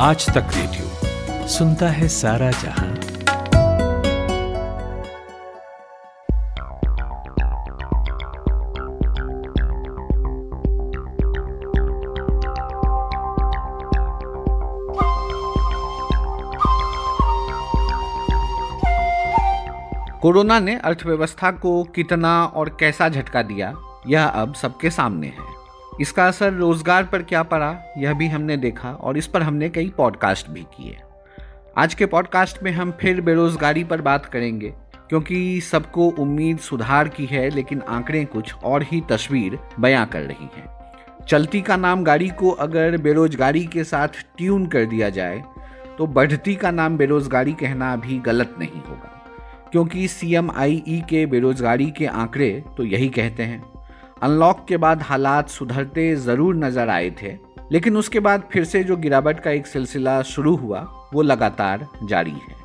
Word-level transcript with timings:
आज 0.00 0.26
तक 0.26 0.50
रेडियो 0.54 1.46
सुनता 1.48 1.88
है 1.88 2.08
सारा 2.08 2.50
जहाँ। 2.50 2.94
कोरोना 20.22 20.58
ने 20.60 20.76
अर्थव्यवस्था 20.76 21.50
को 21.50 21.82
कितना 21.84 22.44
और 22.44 22.76
कैसा 22.80 23.08
झटका 23.08 23.42
दिया, 23.42 23.74
यह 24.06 24.26
अब 24.26 24.54
सबके 24.54 24.90
सामने 24.90 25.26
है। 25.26 25.57
इसका 26.00 26.26
असर 26.26 26.52
रोज़गार 26.52 27.04
पर 27.04 27.22
क्या 27.22 27.42
पड़ा, 27.44 27.76
यह 27.98 28.12
भी 28.14 28.26
हमने 28.28 28.56
देखा 28.56 28.90
और 28.90 29.18
इस 29.18 29.26
पर 29.26 29.42
हमने 29.42 29.68
कई 29.68 29.88
पॉडकास्ट 29.96 30.48
भी 30.48 30.62
किए। 30.72 30.96
आज 31.76 31.94
के 31.94 32.06
पॉडकास्ट 32.06 32.62
में 32.62 32.70
हम 32.72 32.92
फिर 33.00 33.20
बेरोजगारी 33.20 33.84
पर 33.84 34.00
बात 34.02 34.26
करेंगे, 34.26 34.72
क्योंकि 35.08 35.60
सबको 35.62 36.08
उम्मीद 36.18 36.58
सुधार 36.60 37.08
की 37.08 37.26
है, 37.26 37.48
लेकिन 37.50 37.82
आंकड़े 37.88 38.24
कुछ 38.26 38.54
और 38.54 38.82
ही 38.82 39.00
तस्वीर 39.10 39.58
बयां 39.80 40.04
कर 40.06 40.22
रही 40.22 40.48
हैं। 40.56 40.66
चलती 41.24 41.60
का 41.60 41.76
नाम 41.76 42.04
गाड़ी 42.04 42.28
को 42.30 42.50
अगर 42.58 42.96
बेरोजगारी 42.98 43.64
के 43.66 43.84
साथ 43.84 44.24
ट्यून 44.36 44.66
कर 44.66 44.84
दिया 44.86 45.08
जाए 45.10 45.42
तो 45.98 46.06
बढ़ती 46.08 46.54
का 46.54 46.70
नाम 46.70 46.96
बेरोजगारी 46.96 47.52
कहना 47.54 47.94
भी 47.96 48.18
गलत 48.20 48.54
नहीं 48.58 48.80
होगा, 48.80 49.10
क्योंकि 49.72 50.06
सीएमआईई 50.08 51.02
के 51.10 51.24
बेरोजगारी 51.26 51.90
के 51.90 52.06
आंकड़े 52.06 52.50
तो 52.76 52.84
यही 52.84 53.08
कहते 53.10 53.42
हैं। 53.42 53.62
अनलॉक 54.22 54.64
के 54.68 54.76
बाद 54.76 55.02
हालात 55.02 55.48
सुधरते 55.48 56.14
ज़रूर 56.16 56.54
नज़र 56.56 56.88
आए 56.88 57.10
थे, 57.22 57.32
लेकिन 57.72 57.96
उसके 57.96 58.20
बाद 58.20 58.48
फिर 58.52 58.64
से 58.64 58.82
जो 58.84 58.96
गिरावट 58.96 59.40
का 59.40 59.50
एक 59.50 59.66
सिलसिला 59.66 60.20
शुरू 60.22 60.54
हुआ, 60.56 60.80
वो 61.14 61.22
लगातार 61.22 61.86
जारी 62.04 62.30
है। 62.30 62.56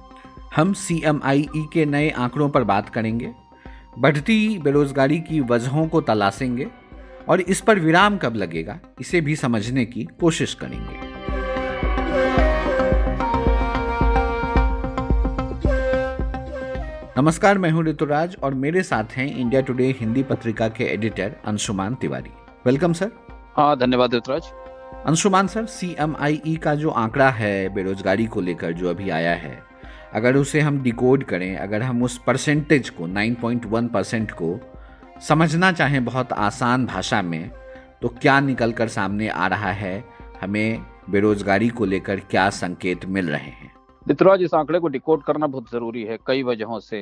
हम 0.56 0.74
सीएमआईई 0.74 1.66
के 1.74 1.86
नए 1.86 2.10
आंकड़ों 2.10 2.50
पर 2.50 2.64
बात 2.64 2.90
करेंगे, 2.90 3.32
बढ़ती 4.00 4.58
बेरोजगारी 4.60 5.20
की 5.20 5.40
वजहों 5.42 5.88
को 5.88 6.02
तलाशेंगे, 6.02 6.68
और 7.30 7.42
इस 7.42 7.62
पर 7.62 7.80
विराम 7.80 8.18
कब 8.18 8.36
लगेगा, 8.36 8.80
इसे 9.02 9.22
भी 9.22 9.36
समझने 9.36 9.86
की 9.86 10.04
कोशिश 10.20 10.54
करेंगे। 10.54 11.13
नमस्कार 17.18 17.58
मैं 17.58 17.70
हूँ 17.72 17.84
ऋतुराज 17.84 18.36
और 18.44 18.54
मेरे 18.54 18.82
साथ 18.84 19.12
हैं 19.12 19.26
इंडिया 19.38 19.62
टुडे 19.62 19.88
हिंदी 20.00 20.22
पत्रिका 20.24 20.68
के 20.68 20.84
editor 20.84 21.36
Anshuman 21.46 21.96
Tiwari. 21.96 22.30
Welcome 22.66 22.94
sir 22.94 23.12
हाँ 23.58 23.78
धन्यवाद 23.78 24.16
Rituraj. 24.16 24.42
Anshuman 25.06 25.48
sir 25.48 25.66
C 25.66 25.96
e 26.48 26.58
का 26.58 26.74
जो 26.76 26.90
आंकड़ा 26.90 27.30
है 27.30 27.70
बेरोजगारी 27.70 28.26
को 28.26 28.42
लेकर 28.42 28.72
जो 28.72 28.90
अभी 28.90 29.10
आया 29.10 29.36
है 29.36 29.64
अगर 30.14 30.36
उसे 30.36 30.62
हम 30.62 30.82
डिकोड 30.84 31.24
करें 31.24 31.56
अगर 31.58 31.82
हम 31.82 32.04
उस 32.04 32.18
परसेंटेज 32.18 32.90
को 32.90 33.08
9.1 33.08 33.94
परसेंट 33.94 34.32
को 34.32 34.60
समझना 35.28 35.72
चाहें 35.72 36.06
बहुत 36.06 36.34
आसान 36.34 36.86
भाषा 36.86 37.22
में 37.22 37.50
तो 38.02 38.08
क्या 38.22 38.40
निकल 38.40 38.72
कर 38.72 38.88
सामने 38.88 39.30
आ 39.30 39.48
रहा 39.48 39.72
है 39.72 40.04
हमें 40.42 40.86
बेरोजगारी 41.10 41.70
को 41.70 41.86
लेकर 41.86 42.20
क्या 42.20 42.50
संकेत 42.50 43.06
मिल 43.06 43.30
रहे 43.30 43.52
हैं? 43.52 43.72
ऋतुराज 44.10 44.42
इस 44.44 44.54
आंकड़े 44.54 44.80
को 44.80 44.88
डिकोड 44.88 45.22
करना 45.24 45.48
बहुत 45.48 45.70
ज़रूरी 45.72 46.04
है, 46.04 46.18
कई 46.28 46.42
वजहों 46.44 46.80
से। 46.80 47.02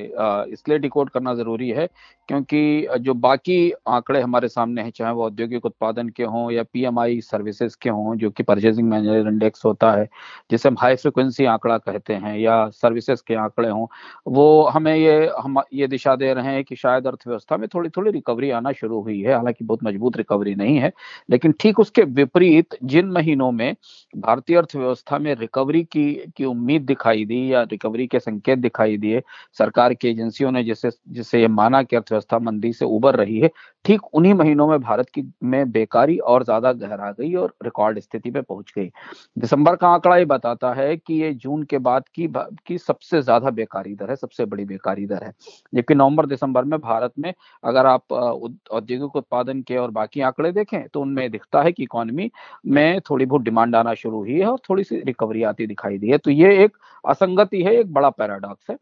इसलिए 0.53 0.77
डिकोड 0.79 1.09
करना 1.09 1.33
ज़रूरी 1.35 1.69
है 1.69 1.87
क्योंकि 2.29 2.87
जो 2.99 3.13
बाकी 3.13 3.71
आंकड़े 3.89 4.21
हमारे 4.21 4.47
सामने 4.47 4.81
हैं, 4.81 4.91
चाहे 4.91 5.13
वो 5.13 5.23
औद्योगिक 5.25 5.65
उत्पादन 5.65 6.09
के 6.09 6.23
हों 6.23 6.49
या 6.51 6.63
पीएमआई 6.63 7.19
सर्विसेज़ 7.21 7.75
के 7.81 7.89
हों, 7.89 8.15
जो 8.17 8.29
कि 8.29 8.43
परचेजिंग 8.43 8.89
मैनेजर 8.89 9.27
इंडेक्स 9.29 9.65
होता 9.65 9.91
है, 9.91 10.07
जिसे 10.51 10.69
हम 10.69 10.75
हाई 10.79 10.95
फ्रिक्वेंसी 10.95 11.45
आंकड़ा 11.45 11.77
कहते 11.79 12.13
हैं 12.15 12.37
या 12.37 12.67
सर्विसेज़ 12.71 13.23
के 13.27 13.35
आंकड़े 13.35 13.69
हों, 13.69 13.85
वो 14.27 14.63
हमें 14.73 14.95
ये, 14.95 15.29
हम, 15.39 15.61
ये 15.73 15.87
दिशा 15.87 16.15
दे 16.15 16.33
रहे 16.33 16.53
हैं 16.53 16.63
कि 16.63 16.75
शायद 16.75 17.07
अर्थव्यवस्था 17.07 17.57
में 17.57 17.67
थोड़ी 17.73 17.89
थोड़ी 17.89 18.11
रिकवरी 18.11 18.49
आना 18.51 18.71
शुरू 18.73 19.01
हुई 19.01 19.19
है। 19.21 19.33
हालाँकि 19.33 19.65
बहुत 19.65 19.83
मज़बूत 19.83 20.17
रिकवरी 20.17 20.55
नहीं 20.55 20.77
है, 20.77 20.91
लेकिन 21.29 21.53
ठीक 21.59 21.79
उसके 21.79 22.03
विपरीत 22.13 22.77
जिन 22.85 23.11
महीनों 23.11 23.51
में 23.51 23.75
भारतीय 24.13 24.57
अर्थव्यवस्था 24.57 25.19
में 25.19 25.33
रिकवरी 25.35 25.83
की 25.83 26.11
की 26.37 26.45
उम्मीद 26.45 26.85
दिखाई 26.91 27.25
दी 27.25 27.41
या 27.53 27.61
रिकवरी 27.65 28.07
के 28.07 28.19
संकेत 28.19 28.59
दिखाई 28.59 28.97
दिए। 28.97 29.21
सरकार 29.57 29.93
की 29.93 30.09
एजेंसियों 30.09 30.51
ने 30.51 30.63
जिसे 30.63 30.89
जिसे 31.09 31.41
ये 31.41 31.47
माना 31.49 31.83
कि 31.83 31.95
अर्थव्यवस्था 31.95 32.39
मंदी 32.41 32.73
से 32.73 32.85
उबर 32.87 33.15
रही 33.15 33.39
है 33.39 33.49
ठीक 33.85 34.01
उन्हीं 34.13 34.33
महीनों 34.33 34.67
में 34.67 34.79
भारत 34.81 35.09
की, 35.09 35.21
में 35.43 35.71
बेकारी 35.71 36.17
और 36.21 36.43
ज़्यादा 36.43 36.71
गहरा 36.73 37.09
गई 37.11 37.33
और 37.35 37.53
रिकॉर्ड 37.63 37.99
स्थिति 37.99 38.31
पे 38.31 38.41
पहुँच 38.41 38.71
गई। 38.77 38.89
दिसंबर 39.37 39.75
का 39.75 39.87
आंकड़ा 39.89 40.17
ये 40.17 40.25
बताता 40.25 40.73
है 40.73 40.95
कि 40.97 41.13
ये 41.15 41.33
जून 41.35 41.63
के 41.63 41.77
बाद 41.79 42.03
की 42.09 42.27
की 42.67 42.77
सबसे 42.77 43.21
ज़्यादा 43.21 43.49
बेकारी 43.51 43.95
दर 43.95 44.09
है, 44.09 44.15
सबसे 44.15 44.45
बड़ी 44.45 44.65
बेकारी 44.65 45.05
दर 45.07 45.23
है। 45.23 45.31
जबकि 45.73 45.95
नवंबर, 45.95 46.25
दिसंबर 46.25 46.63
में 46.65 46.79
भारत 46.79 47.13
में 47.19 47.33
अगर 47.63 47.85
आप 47.85 48.11
औद्योगिक 48.11 49.15
उत्पादन 49.15 49.61
के 49.63 49.77
और 49.77 49.91
बाकी 49.91 50.21
आंकड़े 50.21 50.51
देखें 50.51 50.87
तो 50.89 51.01
उनमें 51.01 51.29
दिखता 51.31 51.61
है 51.61 51.71
कि 51.71 51.83
इकोनॉमी 51.83 52.29
में 52.67 52.99
थोड़ी 53.09 53.25
बहुत 53.25 53.41
डिमांड 53.41 53.75
आना 53.75 53.93
शुरू 53.95 54.17
हुई 54.17 54.39
है 54.39 54.45
और 54.47 54.59
थोड़ी 54.69 54.83
सी 54.83 55.01
रिकवरी 55.01 55.43
आती 55.43 55.67
दिखाई 55.67 55.97
दी 55.97 56.09
है। 56.09 56.17
तो 56.17 56.31
ये 56.31 56.55
एक 56.63 56.77
असंगति 57.03 57.61
है, 57.63 57.73
एक 57.73 57.93
बड़ा 57.93 58.09
पैराडॉक्स 58.11 58.69
है। 58.69 58.77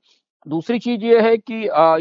दूसरी 0.45 0.77
चीज़ 0.79 1.03
ये 1.03 1.19
है 1.21 1.35
कि 1.39 1.53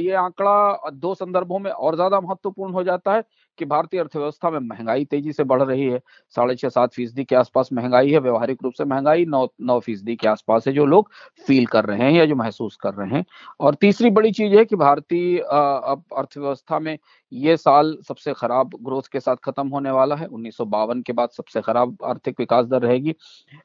ये 0.03 0.13
आंकड़ा 0.17 0.91
दो 0.93 1.15
संदर्भों 1.15 1.59
में 1.59 1.71
और 1.71 1.95
ज़्यादा 1.95 2.21
महत्वपूर्ण 2.21 2.73
हो 2.73 2.83
जाता 2.85 3.15
है। 3.15 3.23
कि 3.59 3.65
भारतीय 3.67 4.01
अर्थव्यवस्था 4.01 4.51
में 4.51 4.59
महँगाई 4.61 5.05
तेज़ी 5.07 5.33
से 5.33 5.45
बढ़ 5.45 5.63
रही 5.63 5.85
है। 5.85 6.01
साढ़े 6.37 6.55
छह 6.57 6.69
सात 6.69 6.95
फ़ीसदी 6.95 7.25
के 7.25 7.37
आसपास 7.37 7.69
महँगाई 7.73 8.11
है, 8.11 8.19
व्यवहारिक 8.21 8.59
रूप 8.65 8.75
से 8.75 8.85
महँगाई, 8.85 9.25
नौ 9.27 9.47
नौ 9.63 9.79
फ़ीसदी 9.81 10.17
के 10.17 10.29
आसपास 10.29 10.67
है 10.69 10.73
जो 10.75 10.87
लोग 10.87 11.11
फील 11.47 11.67
कर 11.67 11.85
रहे 11.85 11.99
हैं 12.03 12.13
या 12.13 12.27
जो 12.27 12.37
महसूस 12.37 12.77
कर 12.83 12.95
रहे 12.95 13.11
हैं। 13.11 13.25
और 13.61 13.75
तीसरी 13.77 14.11
बड़ी 14.11 14.33
चीज़ 14.33 14.57
है 14.57 14.65
कि 14.65 14.77
भारतीय 14.77 15.39
अर्थव्यवस्था 15.39 16.79
में 16.79 16.97
ये 17.33 17.57
साल 17.57 17.97
सबसे 18.09 18.33
खराब 18.33 18.71
ग्रोथ 18.83 19.09
के 19.13 19.21
साथ 19.21 19.37
खत्म 19.45 19.69
होने 19.69 19.91
वाला 19.91 20.15
है। 20.17 20.27
उन्नीस 20.27 20.57
के 20.61 21.13
बाद 21.13 21.29
सबसे 21.31 21.61
खराब 21.61 21.97
आर्थिक 22.05 22.35
विकास 22.39 22.67
दर 22.67 22.83
रहेगी। 22.83 23.15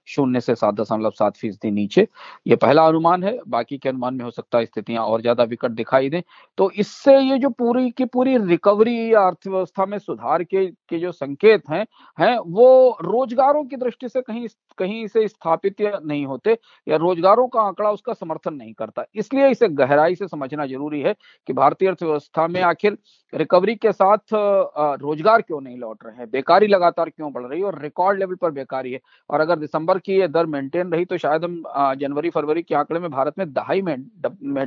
शून्य 0.07 0.41
से 0.41 0.55
सात 0.55 0.75
दशमलव 0.75 1.11
सात 1.11 1.37
फ़ीसदी 1.37 1.71
नीचे। 1.71 2.07
ये 2.47 2.55
पहला 2.57 2.85
अनुमान 2.87 3.23
है, 3.23 3.37
बाकी 3.47 3.77
के 3.77 3.89
अनुमान 3.89 4.15
में 4.15 4.23
हो 4.25 4.31
सकता 4.31 4.57
है 4.57 4.65
स्थितियाँ 4.65 5.03
और 5.03 5.21
ज़्यादा 5.21 5.43
विकट 5.45 5.71
दिखाई 5.73 6.09
दें। 6.09 6.21
तो 6.57 6.69
इससे 6.73 7.17
ये 7.19 7.37
जो 7.39 7.49
पूरी 7.51 7.89
की 7.91 8.05
पूरी 8.07 8.37
रिकवरी 8.39 9.13
या 9.13 9.21
अर्थव्यवस्था 9.21 9.82
में 9.85 9.97
सुधार 9.99 10.43
के 10.45 10.65
के 10.89 10.99
जो 10.99 11.11
संकेत 11.11 11.69
हैं 11.69 11.85
हैं, 12.17 12.37
वो 12.39 12.97
रोजगारों 13.03 13.63
की 13.65 13.75
दृष्टि 13.77 14.09
से 14.09 14.21
कहीं 14.21 14.47
कहीं 14.77 15.05
से 15.07 15.27
स्थापित 15.27 15.81
नहीं 15.81 16.25
होते, 16.25 16.57
या 16.87 16.97
रोजगारों 16.97 17.47
का 17.47 17.61
आंकड़ा 17.61 17.89
उसका 17.91 18.13
समर्थन 18.13 18.53
नहीं 18.53 18.73
करता। 18.73 19.05
इसलिए 19.15 19.49
इसे 19.49 19.67
गहराई 19.69 20.15
से 20.15 20.27
समझना 20.27 20.65
ज़रूरी 20.65 21.01
है 21.01 21.13
कि 21.47 21.53
भारतीय 21.53 21.89
अर्थव्यवस्था 21.89 22.47
में 22.47 22.61
आखिर 22.63 22.97
रिकवरी 23.33 23.75
के 23.75 23.91
साथ 23.91 24.33
रोज़गार 24.33 25.41
क्यों 25.41 25.59
नहीं 25.61 25.77
लौट 25.79 26.05
रहे 26.05 26.15
हैं? 26.15 26.29
बेकारी 26.31 26.67
लगातार 26.67 27.09
क्यों 27.09 27.31
बढ़ 27.33 27.45
रही 27.45 27.59
है? 27.59 27.65
और 27.65 27.81
रिकॉर्ड 27.81 28.19
लेवल 28.19 28.35
पर 28.35 28.51
बेकारी 28.51 28.91
है। 28.93 28.99
और 29.29 29.41
अगर 29.41 29.59
दिसंबर 29.59 29.99
की 29.99 30.13
ये 30.13 30.27
दर 30.29 30.45
मेंटेन 30.47 30.91
रही 30.91 31.05
तो 31.05 31.17
शायद 31.17 31.43
हम 31.43 31.61
जनवरी, 31.95 32.29
फरवरी 32.29 32.61
के 32.63 32.75
आंकड़े 32.75 32.99
में 32.99 33.09
भारत 33.11 33.33
में 33.39 33.51
दहाई 33.53 33.81
में 33.81 33.95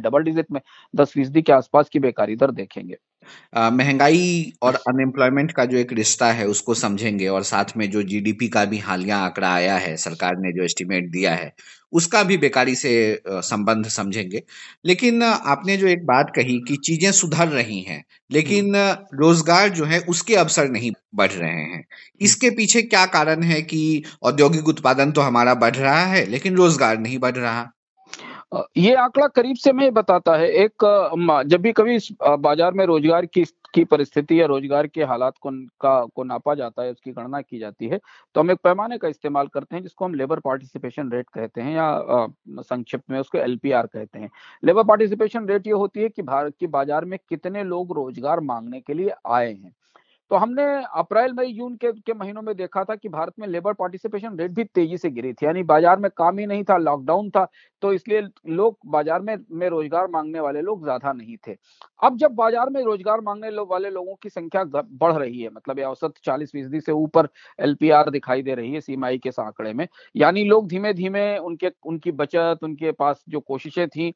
डबल 0.03 0.22
डिजिट 0.22 0.50
में 0.53 0.60
दस 0.94 1.12
फ़ीसदी 1.12 1.43
के 1.43 1.53
आसपास 1.53 1.88
की 1.88 1.98
बेकारी 2.00 2.37
दर 2.37 2.50
देखेंगे। 2.53 2.97
महँगाई 3.72 4.53
और 4.62 4.75
अनएम्प्लॉयमेंट 4.88 5.53
का 5.53 5.64
जो 5.64 5.76
एक 5.78 5.92
रिश्ता 5.92 6.31
है 6.32 6.47
उसको 6.48 6.75
समझेंगे 6.76 7.28
और 7.28 7.42
साथ 7.44 7.76
में 7.76 7.91
जो 7.91 8.03
जीडीपी 8.04 8.48
का 8.50 8.64
भी 8.64 8.78
हालिया 8.81 9.19
आंकड़ा 9.20 9.53
आया 9.54 9.76
है 9.78 9.97
सरकार 9.98 10.37
ने 10.38 10.53
जो 10.53 10.64
एस्टिमेट 10.64 11.10
दिया 11.12 11.34
है 11.34 11.53
उसका 11.92 12.22
भी 12.22 12.36
बेकारी 12.38 12.75
से 12.76 12.91
संबंध 13.28 13.86
समझेंगे। 13.88 14.42
लेकिन 14.84 15.22
आपने 15.22 15.76
जो 15.76 15.86
एक 15.88 16.04
बात 16.06 16.32
कही 16.36 16.59
कि 16.69 16.76
चीज़ें 16.78 17.10
सुधर 17.12 17.48
रही 17.48 17.81
हैं 17.82 18.03
लेकिन 18.31 18.75
रोज़गार 19.15 19.69
जो 19.70 19.84
है 19.84 19.98
उसके 20.09 20.34
अवसर 20.36 20.69
नहीं 20.70 20.91
बढ़ 21.15 21.31
रहे 21.32 21.50
हैं। 21.53 21.84
इसके 22.20 22.50
पीछे 22.53 22.82
क्या 22.82 23.04
कारण 23.09 23.42
है 23.44 23.60
कि 23.65 24.03
औद्योगिक 24.22 24.69
उत्पादन 24.69 25.12
तो 25.12 25.20
हमारा 25.22 25.54
बढ़ 25.56 25.74
रहा 25.77 26.04
है 26.06 26.24
लेकिन 26.27 26.56
रोज़गार 26.56 26.98
नहीं 26.98 27.18
बढ़ 27.18 27.36
रहा? 27.36 27.71
ये 28.76 28.94
आंकड़ा 28.97 29.26
करीब 29.28 29.56
से 29.56 29.72
मैं 29.72 29.92
बताता 29.94 30.36
है। 30.36 30.48
एक 30.54 30.84
जब 31.47 31.60
भी 31.62 31.72
कभी 31.72 31.98
बाज़ार 32.22 32.72
में 32.72 32.84
रोज़गार 32.86 33.26
की 33.26 33.44
की 33.74 33.84
परिस्थिति 33.86 34.41
या 34.41 34.47
रोज़गार 34.47 34.86
के 34.86 35.04
हालात 35.04 35.34
को, 35.38 35.50
का, 35.50 36.04
को 36.06 36.24
नापा 36.24 36.54
जाता 36.54 36.82
है, 36.82 36.91
उसकी 36.91 37.10
गणना 37.12 37.41
की 37.41 37.58
जाती 37.58 37.88
है 37.88 37.98
तो 38.34 38.41
हम 38.41 38.50
एक 38.50 38.58
पैमाने 38.64 38.98
का 38.98 39.08
इस्तेमाल 39.08 39.47
करते 39.47 39.76
हैं, 39.76 39.82
जिसको 39.82 40.04
हम 40.04 40.14
लेबर 40.14 40.41
पार्टिसिपेशन 40.41 41.10
रेट 41.12 41.28
कहते 41.30 41.60
हैं 41.60 41.74
या 41.74 42.62
संक्षिप्त 42.62 43.04
में 43.10 43.18
उसको 43.20 43.38
एलपीआर 43.38 43.86
कहते 43.86 44.18
हैं। 44.18 44.30
लेबर 44.62 44.84
पार्टिसिपेशन 44.84 45.48
रेट 45.48 45.66
ये 45.66 45.72
होती 45.74 46.03
है 46.03 46.08
कि 46.08 46.22
भारत 46.24 46.54
की 46.60 46.66
बाज़ार 46.68 47.04
में 47.04 47.18
कितने 47.20 47.64
लोग 47.64 47.92
रोज़गार 47.97 48.41
मांगने 48.42 48.80
के 48.80 48.94
लिए 48.94 49.12
आए 49.28 49.53
हैं। 49.53 49.72
तो 50.31 50.37
हमने 50.37 50.63
अप्रैल 50.97 51.33
मई 51.33 51.53
जून 51.53 51.75
के, 51.77 51.91
के 51.93 52.15
महीनों 52.15 52.43
में 52.43 52.55
देखा 52.57 52.83
था 52.84 52.95
कि 52.95 53.09
भारत 53.09 53.33
में 53.39 53.47
लेबर 53.49 53.73
पार्टिसिपेशन 53.75 54.39
रेट 54.39 54.51
भी 54.51 54.65
तेज़ी 54.65 54.97
से 54.99 55.11
गिरी 55.11 55.33
थी 55.33 55.47
यानी 55.47 55.63
बाज़ार 55.65 55.99
में 55.99 56.11
काम 56.17 56.39
ही 56.39 56.47
नहीं 56.47 56.65
था 56.65 56.77
लॉकडाउन 56.78 57.31
था 57.31 57.47
तो 57.83 57.93
इसलिए 57.93 58.21
लोग 58.49 58.78
बाज़ार 58.87 59.21
में 59.21 59.37
में 59.53 59.69
रोज़गार 59.69 60.07
मांगने 60.11 60.41
वाले 60.41 60.61
लोग 60.63 60.83
ज़्यादा 60.84 61.13
नहीं 61.13 61.37
थे। 61.47 61.57
अब 62.03 62.17
जब 62.19 62.34
बाज़ार 62.34 62.71
में 62.71 62.83
रोज़गार 62.84 63.21
मांगने 63.21 63.51
लो, 63.51 63.65
वाले 63.67 63.91
लोगों 63.91 64.15
की 64.23 64.28
संख्या 64.28 64.65
बढ़ 64.65 65.13
रही 65.13 65.41
है 65.41 65.51
मतलब 65.51 65.81
औसत 65.81 66.15
चालीस 66.25 66.51
फ़ीसदी 66.53 66.81
से 66.81 66.93
ऊपर 66.93 67.28
एलपीआर 67.59 68.11
दिखाई 68.11 68.43
दे 68.43 68.55
रही 68.55 68.73
है 68.73 68.81
सीमाई 68.81 69.19
के 69.19 69.31
आंकड़े 69.39 69.73
में 69.73 69.87
यानी 70.15 70.45
लोग 70.45 70.69
धीमे 70.69 70.93
धीमे 70.95 71.27
उनके 71.39 71.71
उनकी 71.84 72.13
बचत 72.15 72.59
उनके 72.63 72.93
पास 72.95 73.25
जो 73.28 73.41
कोशिशें 73.43 73.87
थी 73.89 74.13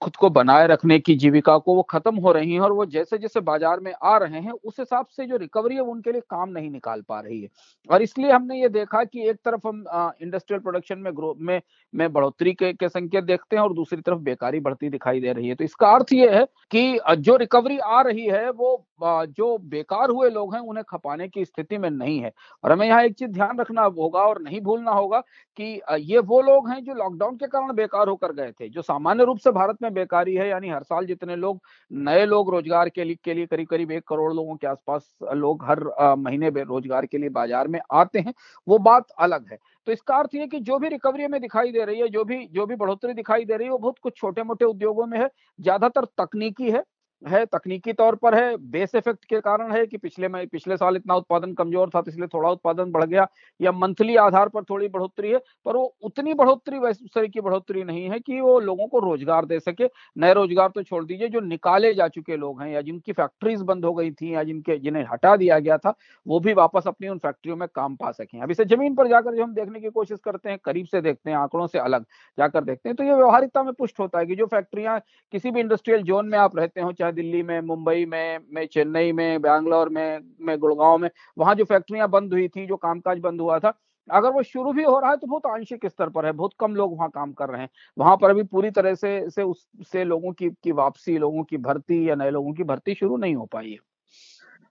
खुद 0.00 0.16
को 0.16 0.28
बनाए 0.30 0.66
रखने 0.66 0.98
की 0.98 1.14
जीविका 1.16 1.56
को 1.58 1.74
वो 1.74 1.82
खत्म 1.82 2.16
हो 2.16 2.32
रही 2.32 2.52
हैं 2.52 2.60
और 2.60 2.72
वो 2.72 2.84
जैसे 2.86 3.18
जैसे 3.18 3.40
बाज़ार 3.42 3.80
में 3.80 3.92
आ 3.94 4.16
रहे 4.18 4.40
हैं 4.40 4.52
उस 4.54 4.78
हिसाब 4.78 5.06
से 5.06 5.26
जो 5.26 5.36
रिकवरी 5.36 5.74
है 5.74 5.80
उनके 5.82 6.12
लिए 6.12 6.20
काम 6.30 6.48
नहीं 6.50 6.70
निकाल 6.70 7.00
पा 7.08 7.20
रही 7.20 7.40
है। 7.42 7.48
और 7.90 8.02
इसलिए 8.02 8.30
हमने 8.32 8.60
ये 8.60 8.68
देखा 8.70 9.02
कि 9.04 9.28
एक 9.30 9.36
तरफ़ 9.44 9.66
हम 9.68 9.84
इंडस्ट्रियल 10.22 10.60
प्रोडक्शन 10.62 10.98
में 10.98 11.12
ग्रोथ 11.16 11.34
में 11.40 11.60
में 11.94 12.12
बढ़ोतरी 12.12 12.52
के, 12.52 12.72
के 12.72 12.88
संकेत 12.88 13.24
देखते 13.24 13.56
हैं 13.56 13.62
और 13.62 13.72
दूसरी 13.74 14.00
तरफ़ 14.00 14.18
बेकारी 14.20 14.60
बढ़ती 14.60 14.88
दिखाई 14.90 15.20
दे 15.20 15.32
रही 15.32 15.48
है। 15.48 15.54
तो 15.54 15.64
इसका 15.64 15.88
अर्थ 15.88 16.12
ये 16.12 16.30
है 16.30 16.44
कि 16.70 16.98
जो 17.18 17.36
रिकवरी 17.36 17.78
आ 17.78 18.00
रही 18.02 18.26
है 18.26 18.50
वो 18.52 18.84
जो 19.02 19.56
बेकार 19.60 20.10
हुए 20.10 20.28
लोग 20.30 20.54
हैं 20.54 20.60
उन्हें 20.62 20.84
खपाने 20.88 21.28
की 21.28 21.44
स्थिति 21.44 21.78
में 21.78 21.88
नहीं 21.90 22.18
है। 22.20 22.32
और 22.64 22.72
हमें 22.72 22.86
यहाँ 22.86 23.02
एक 23.04 23.14
चीज़ 23.14 23.30
ध्यान 23.30 23.58
रखना 23.60 23.82
होगा 23.82 24.20
और 24.20 24.40
नहीं 24.42 24.60
भूलना 24.62 24.90
होगा 24.92 25.20
कि 25.58 25.80
ये 26.02 26.18
वो 26.20 26.40
लोग 26.42 26.68
हैं 26.70 26.82
जो 26.84 26.94
लॉकडाउन 26.94 27.36
के 27.36 27.46
कारण 27.48 27.72
बेकार 27.74 28.08
होकर 28.08 28.32
गए 28.32 28.52
थे 28.52 28.68
जो 28.68 28.82
सामान्य 28.82 29.24
रूप 29.24 29.38
से 29.38 29.50
भारत 29.52 29.71
भारत 29.72 29.82
में 29.82 29.94
बेकारी 29.94 30.34
है, 30.34 30.48
यानी 30.48 30.68
हर 30.68 30.82
साल 30.82 31.06
जितने 31.06 31.36
लोग, 31.36 31.60
नए 31.90 32.24
लोग 32.26 32.50
रोज़गार 32.50 32.88
के 32.88 33.04
लिए 33.04 33.16
के 33.24 33.34
लिए 33.34 33.46
करीब 33.46 33.66
करीब 33.68 33.90
एक 33.92 34.04
करोड़ 34.08 34.32
लोगों 34.34 34.56
के 34.56 34.66
आसपास 34.66 35.08
लोग 35.34 35.64
हर 35.64 35.80
महीने 36.18 36.48
रोज़गार 36.50 37.06
के 37.06 37.18
लिए 37.18 37.28
बाज़ार 37.30 37.68
में 37.68 37.80
आते 37.92 38.18
हैं, 38.20 38.34
वो 38.68 38.78
बात 38.80 39.06
अलग 39.20 39.50
है। 39.52 39.58
तो 39.86 39.92
इसका 39.92 40.16
अर्थ 40.16 40.34
ये 40.34 40.46
कि 40.46 40.60
जो 40.60 40.78
भी 40.78 40.88
रिकवरी 40.88 41.26
में 41.26 41.40
दिखाई 41.40 41.72
दे 41.72 41.84
रही 41.84 42.00
है, 42.00 42.08
जो 42.08 42.24
भी 42.24 42.46
जो 42.48 42.66
भी 42.66 42.76
बढ़ोतरी 42.76 43.14
दिखाई 43.14 43.44
दे 43.44 43.56
रही 43.56 43.66
है, 43.66 43.72
वो 43.72 43.78
बहुत 43.78 43.98
कुछ 44.02 44.16
छोटे 44.16 44.42
मोटे 44.42 44.64
उद्योगों 44.64 45.06
में 45.06 45.18
है, 45.18 45.28
ज़्यादातर 45.58 46.04
तकनीकी 46.18 46.70
है 46.70 46.82
है, 47.22 47.44
तकनीकी 47.46 47.92
तौर 47.92 48.14
पर 48.16 48.34
है, 48.34 48.56
बेस 48.58 48.94
इफ़ेक्ट 48.94 49.24
के 49.24 49.40
कारण 49.40 49.72
है 49.72 49.84
कि 49.86 49.96
पिछले 49.98 50.28
में 50.28 50.46
पिछले 50.48 50.76
साल 50.76 50.96
इतना 50.96 51.14
उत्पादन 51.16 51.52
कमज़ोर 51.54 51.90
था 51.90 52.00
तो 52.02 52.10
इसलिए 52.10 52.26
थोड़ा 52.28 52.50
उत्पादन 52.50 52.90
बढ़ 52.92 53.04
गया, 53.04 53.26
या 53.60 53.72
मंथली 53.72 54.16
आधार 54.18 54.48
पर 54.48 54.62
थोड़ी 54.64 54.88
बढ़ोतरी 54.88 55.30
है, 55.30 55.38
पर 55.66 55.76
वो 55.76 55.84
उतनी 56.02 56.34
बढ़ोतरी 56.34 56.78
वैसे 56.78 57.26
की 57.28 57.40
बढ़ोतरी 57.40 57.84
नहीं 57.84 58.08
है 58.10 58.18
कि 58.20 58.40
वो 58.40 58.58
लोगों 58.60 58.86
को 58.88 58.98
रोज़गार 59.00 59.44
दे 59.46 59.58
सके। 59.60 59.88
नए 60.16 60.32
रोज़गार 60.34 60.68
तो 60.70 60.82
छोड़ 60.82 61.04
दीजिए, 61.04 61.28
जो 61.28 61.40
निकाले 61.42 61.92
जा 61.94 62.08
चुके 62.08 62.36
लोग 62.36 62.62
हैं, 62.62 62.68
या 62.70 62.80
जिनकी 62.82 63.12
फैक्ट्रीज 63.12 63.62
बंद 63.62 63.84
हो 63.84 63.92
गई 63.94 64.10
थी, 64.12 64.34
या 64.34 64.42
जिनके, 64.44 64.78
जिन्हें 64.78 65.04
हटा 65.12 65.36
दिया 65.36 65.58
गया 65.58 65.78
था, 65.78 65.94
वो 66.26 66.40
भी 66.40 66.52
वापस 66.54 66.86
अपनी 66.86 67.08
उन 67.08 67.18
फैक्ट्रियों 67.18 67.56
में 67.56 67.68
काम 67.70 67.96
पा 67.96 68.10
सके। 68.12 68.40
अब 68.40 68.50
इसे 68.50 68.64
ज़मीन 68.66 68.94
पर 68.94 69.08
जाकर 69.08 69.36
जो 69.36 69.42
हम 69.42 69.54
देखने 69.54 69.80
की 69.80 69.90
कोशिश 69.90 70.18
करते 70.20 70.50
हैं, 70.50 70.58
करीब 70.64 70.86
से 70.86 71.00
देखते 71.00 71.30
हैं, 71.30 71.36
आंकड़ों 71.38 71.66
से 71.66 71.78
अलग 71.80 72.04
जाकर 72.38 72.64
देखते 72.64 72.88
हैं 72.88 72.96
तो 72.96 73.04
ये 73.04 73.14
व्यवहारिकता 73.14 73.62
में 73.62 73.72
पुष्ट 73.74 74.00
होता 74.00 74.18
है 74.18 74.26
कि 74.26 74.34
जो 74.36 74.46
फैक्ट्रियाँ 74.48 74.98
किसी 75.32 75.50
भी 75.50 75.60
इंडस्ट्रियल 75.60 76.02
जोन 76.04 76.26
में 76.28 76.38
आप 76.40 76.56
रहते 76.56 76.80
हो, 76.80 76.92
चाहे 76.92 77.11
दिल्ली 77.12 77.42
में, 77.42 77.60
मुंबई 77.60 78.04
में, 78.06 78.38
मैं, 78.52 78.66
चेन्नई 78.66 79.12
में, 79.12 79.40
बैंगलोर 79.42 79.88
में, 79.88 80.20
मैं, 80.40 80.58
गुड़गांव 80.58 80.98
में, 80.98 81.08
वहाँ 81.38 81.54
जो 81.54 81.64
फैक्ट्रियाँ 81.64 82.08
बंद 82.10 82.32
हुई 82.32 82.48
थी, 82.48 82.66
जो 82.66 82.76
कामकाज 82.76 83.18
बंद 83.20 83.40
हुआ 83.40 83.58
था, 83.58 83.72
अगर 84.08 84.30
वो 84.30 84.42
शुरू 84.42 84.72
भी 84.72 84.82
हो 84.84 84.98
रहा 85.00 85.10
है 85.10 85.16
तो 85.16 85.26
बहुत 85.26 85.46
आंशिक 85.46 85.86
स्तर 85.86 86.08
पर 86.08 86.26
है, 86.26 86.32
बहुत 86.32 86.52
कम 86.60 86.74
लोग 86.74 86.96
वहाँ 86.96 87.08
काम 87.10 87.32
कर 87.32 87.48
रहे 87.48 87.60
हैं। 87.60 87.68
वहाँ 87.96 88.16
पर 88.16 88.30
अभी 88.30 88.42
पूरी 88.44 88.70
तरह 88.70 88.94
से 88.94 89.30
से 89.30 89.42
उससे 89.42 90.04
लोगों 90.04 90.32
की 90.32 90.50
की 90.64 90.72
वापसी, 90.72 91.18
लोगों 91.18 91.44
की 91.44 91.56
भर्ती 91.60 92.08
या 92.10 92.14
नए 92.14 92.30
लोगों 92.30 92.52
की 92.52 92.64
भर्ती 92.64 92.94
शुरू 92.94 93.16
नहीं 93.16 93.34
हो 93.34 93.46
पाई 93.46 93.70
है। 93.70 93.78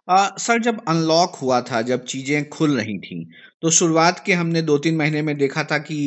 आ, 0.08 0.28
सर 0.38 0.60
जब 0.62 0.80
अनलॉक 0.88 1.36
हुआ 1.36 1.60
था 1.62 1.82
जब 1.82 2.04
चीज़ें 2.06 2.48
खुल 2.50 2.76
रही 2.78 2.98
थी 3.00 3.16
तो 3.62 3.70
शुरुआत 3.72 4.22
के 4.26 4.34
हमने 4.34 4.62
दो 4.62 4.78
तीन 4.78 4.96
महीने 4.98 5.22
में 5.22 5.36
देखा 5.38 5.64
था 5.64 5.78
कि 5.80 5.98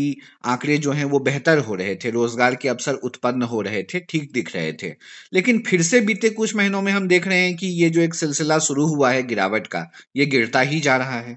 आंकड़े 0.44 0.78
जो 0.78 0.92
हैं 0.92 1.04
वो 1.04 1.18
बेहतर 1.20 1.58
हो 1.60 1.74
रहे 1.74 1.94
थे 1.96 2.10
रोज़गार 2.10 2.54
के 2.56 2.68
अवसर 2.68 2.94
उत्पन्न 3.04 3.42
हो 3.52 3.60
रहे 3.62 3.82
थे 3.84 4.00
ठीक 4.02 4.30
दिख 4.32 4.54
रहे 4.56 4.72
थे। 4.82 4.92
लेकिन 5.32 5.62
फिर 5.66 5.82
से 5.82 6.00
बीते 6.02 6.30
कुछ 6.32 6.54
महीनों 6.56 6.82
में 6.82 6.92
हम 6.92 7.08
देख 7.08 7.26
रहे 7.28 7.38
हैं 7.40 7.56
कि 7.56 7.66
ये 7.82 7.90
जो 7.90 8.00
एक 8.00 8.14
सिलसिला 8.14 8.58
शुरू 8.60 8.86
हुआ 8.88 9.10
है 9.10 9.22
गिरावट 9.26 9.66
का 9.66 9.86
ये 10.16 10.26
गिरता 10.26 10.60
ही 10.62 10.80
जा 10.80 10.96
रहा 10.96 11.20
है। 11.20 11.36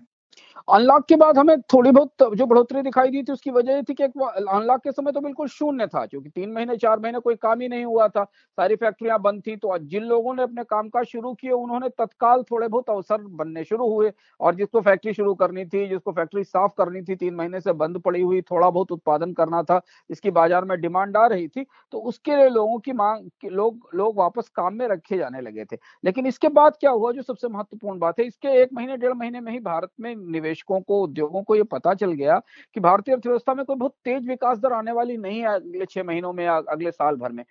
अनलॉक 0.68 1.06
के 1.10 1.16
बाद 1.16 1.38
हमें 1.38 1.60
थोड़ी 1.64 1.92
बहुत 1.92 2.24
जो 2.36 2.46
बढ़ोतरी 2.46 2.82
दिखाई 2.82 3.10
दी 3.10 3.22
थी, 3.24 3.32
उसकी 3.32 3.52
वजह 3.52 3.74
ये 3.74 3.84
थी 3.84 3.94
कि 3.94 4.04
अनलॉक 4.04 4.82
के 4.84 4.92
समय 4.92 5.12
तो 5.12 5.22
बिल्कुल 5.22 5.48
शून्य 5.50 5.86
था, 5.88 6.06
क्योंकि 6.06 6.30
तीन 6.30 6.52
महीने, 6.52 6.76
चार 6.78 7.00
महीने 7.00 7.20
कोई 7.20 7.36
काम 7.38 7.62
ही 7.62 7.68
नहीं 7.68 7.86
हुआ 7.86 8.08
था। 8.08 8.24
सारी 8.58 8.76
फैक्ट्रियाँ 8.78 9.20
बंद 9.22 9.42
थी 9.48 9.56
तो 9.58 9.78
जिन 9.80 10.04
लोगों 10.06 10.34
ने 10.36 10.44
अपने 10.44 10.64
काम 10.66 10.90
काज 10.90 11.06
शुरू 11.08 11.34
किए, 11.34 11.52
उन्होंने 11.52 11.90
तत्काल 11.98 12.44
थोड़े 12.52 12.68
बहुत 12.68 12.90
अवसर 12.90 13.22
बनने 13.34 13.64
शुरू 13.64 13.88
हुए, 13.90 14.12
और 14.40 14.56
जिसको 14.56 14.82
फैक्ट्री 14.82 15.14
शुरू 15.14 15.34
करनी 15.36 15.66
थी, 15.66 15.88
जिसको 15.88 16.12
फैक्ट्री 16.14 16.44
साफ़ 16.44 16.72
करनी 16.78 17.02
थी, 17.02 17.16
तीन 17.16 17.36
महीने 17.36 17.62
से 17.62 17.74
बंद 17.76 18.00
पड़ी 18.00 18.22
हुई, 18.22 18.42
थोड़ा 18.44 18.70
बहुत 18.70 18.92
उत्पादन 18.92 19.34
करना 19.34 19.64
था, 19.64 19.82
इसकी 20.10 20.32
बाज़ार 20.32 20.66
में 20.66 20.80
डिमांड 20.82 21.18
आ 21.18 21.26
रही 21.28 21.48
थी 21.48 21.66
तो 21.94 22.00
उसके 22.04 22.36
लिए 22.36 22.50
लोगों 22.50 22.78
की 22.80 22.94
मांग 22.94 23.30
लोग 23.52 23.90
लोग 23.96 24.18
वापस 24.18 24.50
काम 24.56 24.74
में 24.74 24.88
रखे 24.88 25.18
जाने 25.18 25.42
लगे 25.42 25.66
थे। 25.66 25.78
लेकिन 26.04 26.26
इसके 26.28 26.50
बाद 26.52 26.78
क्या 26.80 26.92
हुआ, 26.92 27.12
जो 27.12 27.22
सबसे 27.24 27.48
महत्वपूर्ण 27.48 28.00
बात 28.00 28.20
है, 28.20 28.26
इसके 28.26 28.62
एक 28.62 28.70
महीने, 28.74 28.98
डेढ़ 28.98 29.14
महीने 29.14 29.40
में 29.42 29.52
ही 29.52 29.60
भारत 29.62 29.92
में 30.00 30.16
निवेश 30.16 30.57
निवेशकों 30.58 30.82
को, 30.82 31.02
उद्योगों 31.04 31.44
को 31.44 31.56
ये 31.56 31.64
पता 31.66 31.94
चल 31.94 32.12
गया 32.14 32.40
कि 32.76 32.80
भारतीय 32.80 33.16
अर्थव्यवस्था 33.16 33.54
में 33.54 33.66
कोई 33.66 33.76
बहुत 33.76 33.94
तेज 34.06 34.28
विकास 34.28 34.58
दर 34.60 34.74
आने 34.74 34.92
वाली 34.92 35.18
नहीं 35.18 35.40
है 35.40 35.48
अगले 35.48 35.86
छह 35.86 36.04
महीनों 36.04 36.34
में 36.34 36.48
अगले 36.48 36.92
साल 36.92 37.16
भर 37.16 37.32
में। 37.32 37.44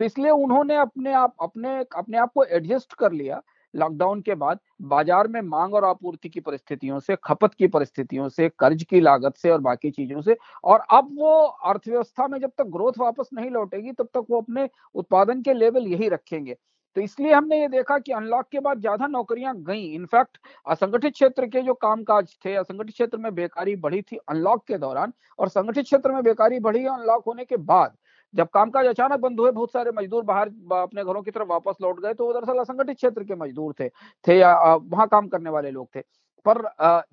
तो 0.00 0.04
इसलिए 0.04 0.30
उन्होंने 0.30 0.76
अपने 0.76 1.12
आप, 1.14 1.34
अपने 1.40 1.78
अपने 1.96 2.18
आप 2.18 2.30
को 2.34 2.44
एडजस्ट 2.44 2.94
कर 2.94 3.12
लिया 3.12 3.42
लॉकडाउन 3.74 4.20
के 4.22 4.34
बाद, 4.34 4.58
बाज़ार 4.82 5.28
में 5.28 5.40
मांग 5.42 5.74
और 5.74 5.84
आपूर्ति 5.84 6.28
की 6.28 6.40
परिस्थितियों 6.40 6.98
से, 7.00 7.16
खपत 7.24 7.54
की 7.54 7.66
परिस्थितियों 7.68 8.28
से, 8.28 8.48
कर्ज 8.58 8.82
की 8.84 9.00
लागत 9.00 9.36
से 9.36 9.50
और 9.50 9.60
बाकी 9.60 9.90
चीज़ों 9.90 10.20
से, 10.22 10.36
और 10.64 10.84
अब 10.90 11.08
वो 11.18 11.32
अर्थव्यवस्था 11.42 12.26
में 12.28 12.38
जब 12.40 12.50
तक 12.58 12.64
ग्रोथ 12.66 12.98
वापस 12.98 13.30
नहीं 13.34 13.50
लौटेगी 13.50 13.92
तब 13.92 14.08
तक 14.14 14.26
वो 14.30 14.40
अपने 14.40 14.68
उत्पादन 14.94 15.42
के 15.42 15.54
लेवल 15.54 15.86
यही 15.86 16.08
रखेंगे। 16.08 16.56
तो 16.96 17.00
इसलिए 17.00 17.32
हमने 17.32 17.60
ये 17.60 17.68
देखा 17.68 17.98
कि 17.98 18.12
अनलॉक 18.12 18.46
के 18.52 18.60
बाद 18.60 18.80
ज़्यादा 18.80 19.06
नौकरियाँ 19.08 19.54
गई। 19.58 19.82
इनफैक्ट 19.94 20.38
असंगठित 20.66 21.12
क्षेत्र 21.12 21.46
के 21.46 21.62
जो 21.62 21.74
कामकाज 21.76 22.36
थे, 22.44 22.54
असंगठित 22.54 22.94
क्षेत्र 22.94 23.18
में 23.18 23.34
बेकारी 23.34 23.76
बढ़ी 23.78 24.02
थी 24.02 24.16
अनलॉक 24.28 24.64
के 24.68 24.78
दौरान, 24.78 25.12
और 25.38 25.48
संगठित 25.50 25.84
क्षेत्र 25.84 26.12
में 26.12 26.22
बेकारी 26.24 26.60
बढ़ी 26.60 26.84
अनलॉक 26.86 27.24
होने 27.26 27.44
के 27.44 27.56
बाद। 27.58 27.96
जब 28.34 28.48
कामकाज 28.54 28.86
अचानक 28.86 29.20
बंद 29.20 29.40
हुए, 29.40 29.50
बहुत 29.52 29.72
सारे 29.72 29.90
मजदूर 29.92 30.24
बाहर 30.24 30.48
अपने 30.74 31.04
घरों 31.04 31.22
की 31.22 31.30
तरफ़ 31.30 31.48
वापस 31.48 31.76
लौट 31.82 32.00
गए 32.02 32.14
तो 32.14 32.26
वो 32.26 32.32
दरअसल 32.32 32.58
असंगठित 32.60 32.96
क्षेत्र 32.96 33.24
के 33.24 33.34
मजदूर 33.36 33.74
थे 33.80 33.88
थे 34.24 34.38
या 34.38 34.54
वहाँ 34.76 35.06
काम 35.08 35.28
करने 35.28 35.50
वाले 35.50 35.70
लोग 35.70 35.88
थे। 35.96 36.00
पर 36.46 36.58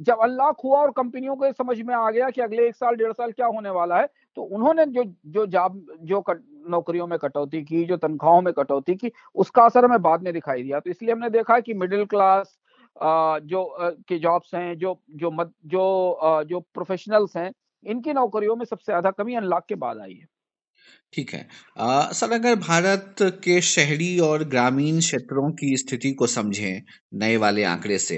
जब 0.02 0.20
अनलॉक 0.22 0.58
हुआ 0.64 0.80
और 0.80 0.92
कंपनियों 0.94 1.36
को 1.36 1.52
समझ 1.54 1.78
में 1.80 1.94
आ 1.96 2.10
गया 2.10 2.30
कि 2.30 2.42
अगले 2.42 2.68
एक 2.68 2.76
साल, 2.76 2.96
डेढ़ 2.96 3.12
साल 3.14 3.32
क्या 3.32 3.48
होने 3.48 3.70
वाला 3.72 4.00
है 4.00 4.08
तो 4.38 4.42
उन्होंने 4.44 4.86
जो 4.88 5.04
जो 5.28 5.46
जॉब 5.48 5.86
जो 6.04 6.22
नौकरियों 6.70 7.08
में 7.08 7.18
कटौती 7.20 7.62
की 7.64 7.84
जो 7.86 7.98
तनख्वाहों 7.98 8.42
में 8.42 8.54
कटौती 8.54 8.96
की 8.96 9.12
उसका 9.36 9.64
असर 9.64 9.86
हमें 9.86 10.02
बाद 10.02 10.24
में 10.24 10.34
दिखाई 10.34 10.64
दिया। 10.64 10.80
तो 10.80 10.90
इसलिए 10.90 11.12
हमने 11.12 11.30
देखा 11.30 11.60
कि 11.60 11.74
मिडिल 11.76 12.06
क्लास 12.06 12.58
जो 13.46 13.64
के 14.08 14.18
जॉब्स 14.20 14.54
हैं 14.56 14.78
जो 14.78 15.00
जो 15.16 15.32
मद, 15.32 15.52
जो 15.66 16.44
जो 16.50 16.60
प्रोफेशनल्स 16.60 17.38
हैं 17.38 17.52
इनकी 17.86 18.14
नौकरियों 18.14 18.56
में 18.56 18.66
सबसे 18.66 18.92
ज़्यादा 18.92 19.12
कमी 19.12 19.36
अनलॉक 19.36 19.66
के 19.70 19.76
बाद 19.76 20.00
आई 20.00 20.14
है। 20.14 20.26
ठीक 21.14 21.34
है। 21.34 21.48
आ, 21.78 22.12
सर 22.12 22.32
अगर 22.32 22.56
भारत 22.56 23.16
के 23.44 23.60
शहरी 23.62 24.20
और 24.20 24.44
ग्रामीण 24.44 25.00
क्षेत्रों 25.00 25.50
की 25.52 25.76
स्थिति 25.78 26.12
को 26.12 26.28
समझें 26.28 26.82
नए 27.14 27.38
वाले 27.38 27.64
आंकड़े 27.64 27.98
से 27.98 28.18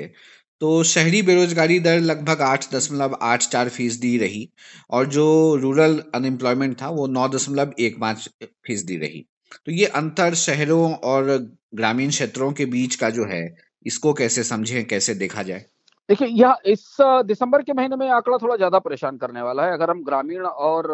तो 0.61 0.83
शहरी 0.83 1.21
बेरोजगारी 1.21 1.79
दर 1.79 1.99
लगभग 2.01 2.41
आठ 2.41 2.65
दशमलव 2.73 3.17
आठ 3.21 3.43
चार 3.45 3.69
फ़ीसदी 3.69 4.17
रही 4.17 4.47
और 4.89 5.05
जो 5.07 5.25
रूरल 5.55 5.97
अनएम्प्लॉयमेंट 6.15 6.81
था 6.81 6.89
वो 6.89 7.07
नौ 7.07 7.27
दशमलव 7.29 7.73
एक 7.79 7.99
पाँच 8.01 8.29
फ़ीसदी 8.43 8.97
रही। 8.97 9.25
तो 9.65 9.71
ये 9.71 9.85
अंतर 9.95 10.33
शहरों 10.35 10.93
और 11.05 11.31
ग्रामीण 11.75 12.09
क्षेत्रों 12.09 12.51
के 12.53 12.65
बीच 12.67 12.95
का 12.95 13.09
जो 13.09 13.25
है, 13.25 13.43
इसको 13.85 14.13
कैसे 14.13 14.43
समझें, 14.43 14.85
कैसे 14.85 15.13
देखा 15.15 15.43
जाए? 15.43 15.65
देखिए, 16.09 16.27
यह 16.29 16.55
इस 16.67 16.95
दिसंबर 17.25 17.61
के 17.63 17.73
महीने 17.73 17.95
में 17.95 18.09
आंकड़ा 18.09 18.37
थोड़ा 18.37 18.55
ज़्यादा 18.55 18.79
परेशान 18.79 19.17
करने 19.17 19.41
वाला 19.41 19.65
है। 19.65 19.73
अगर 19.73 19.89
हम 19.89 20.01
ग्रामीण 20.03 20.45
और 20.45 20.87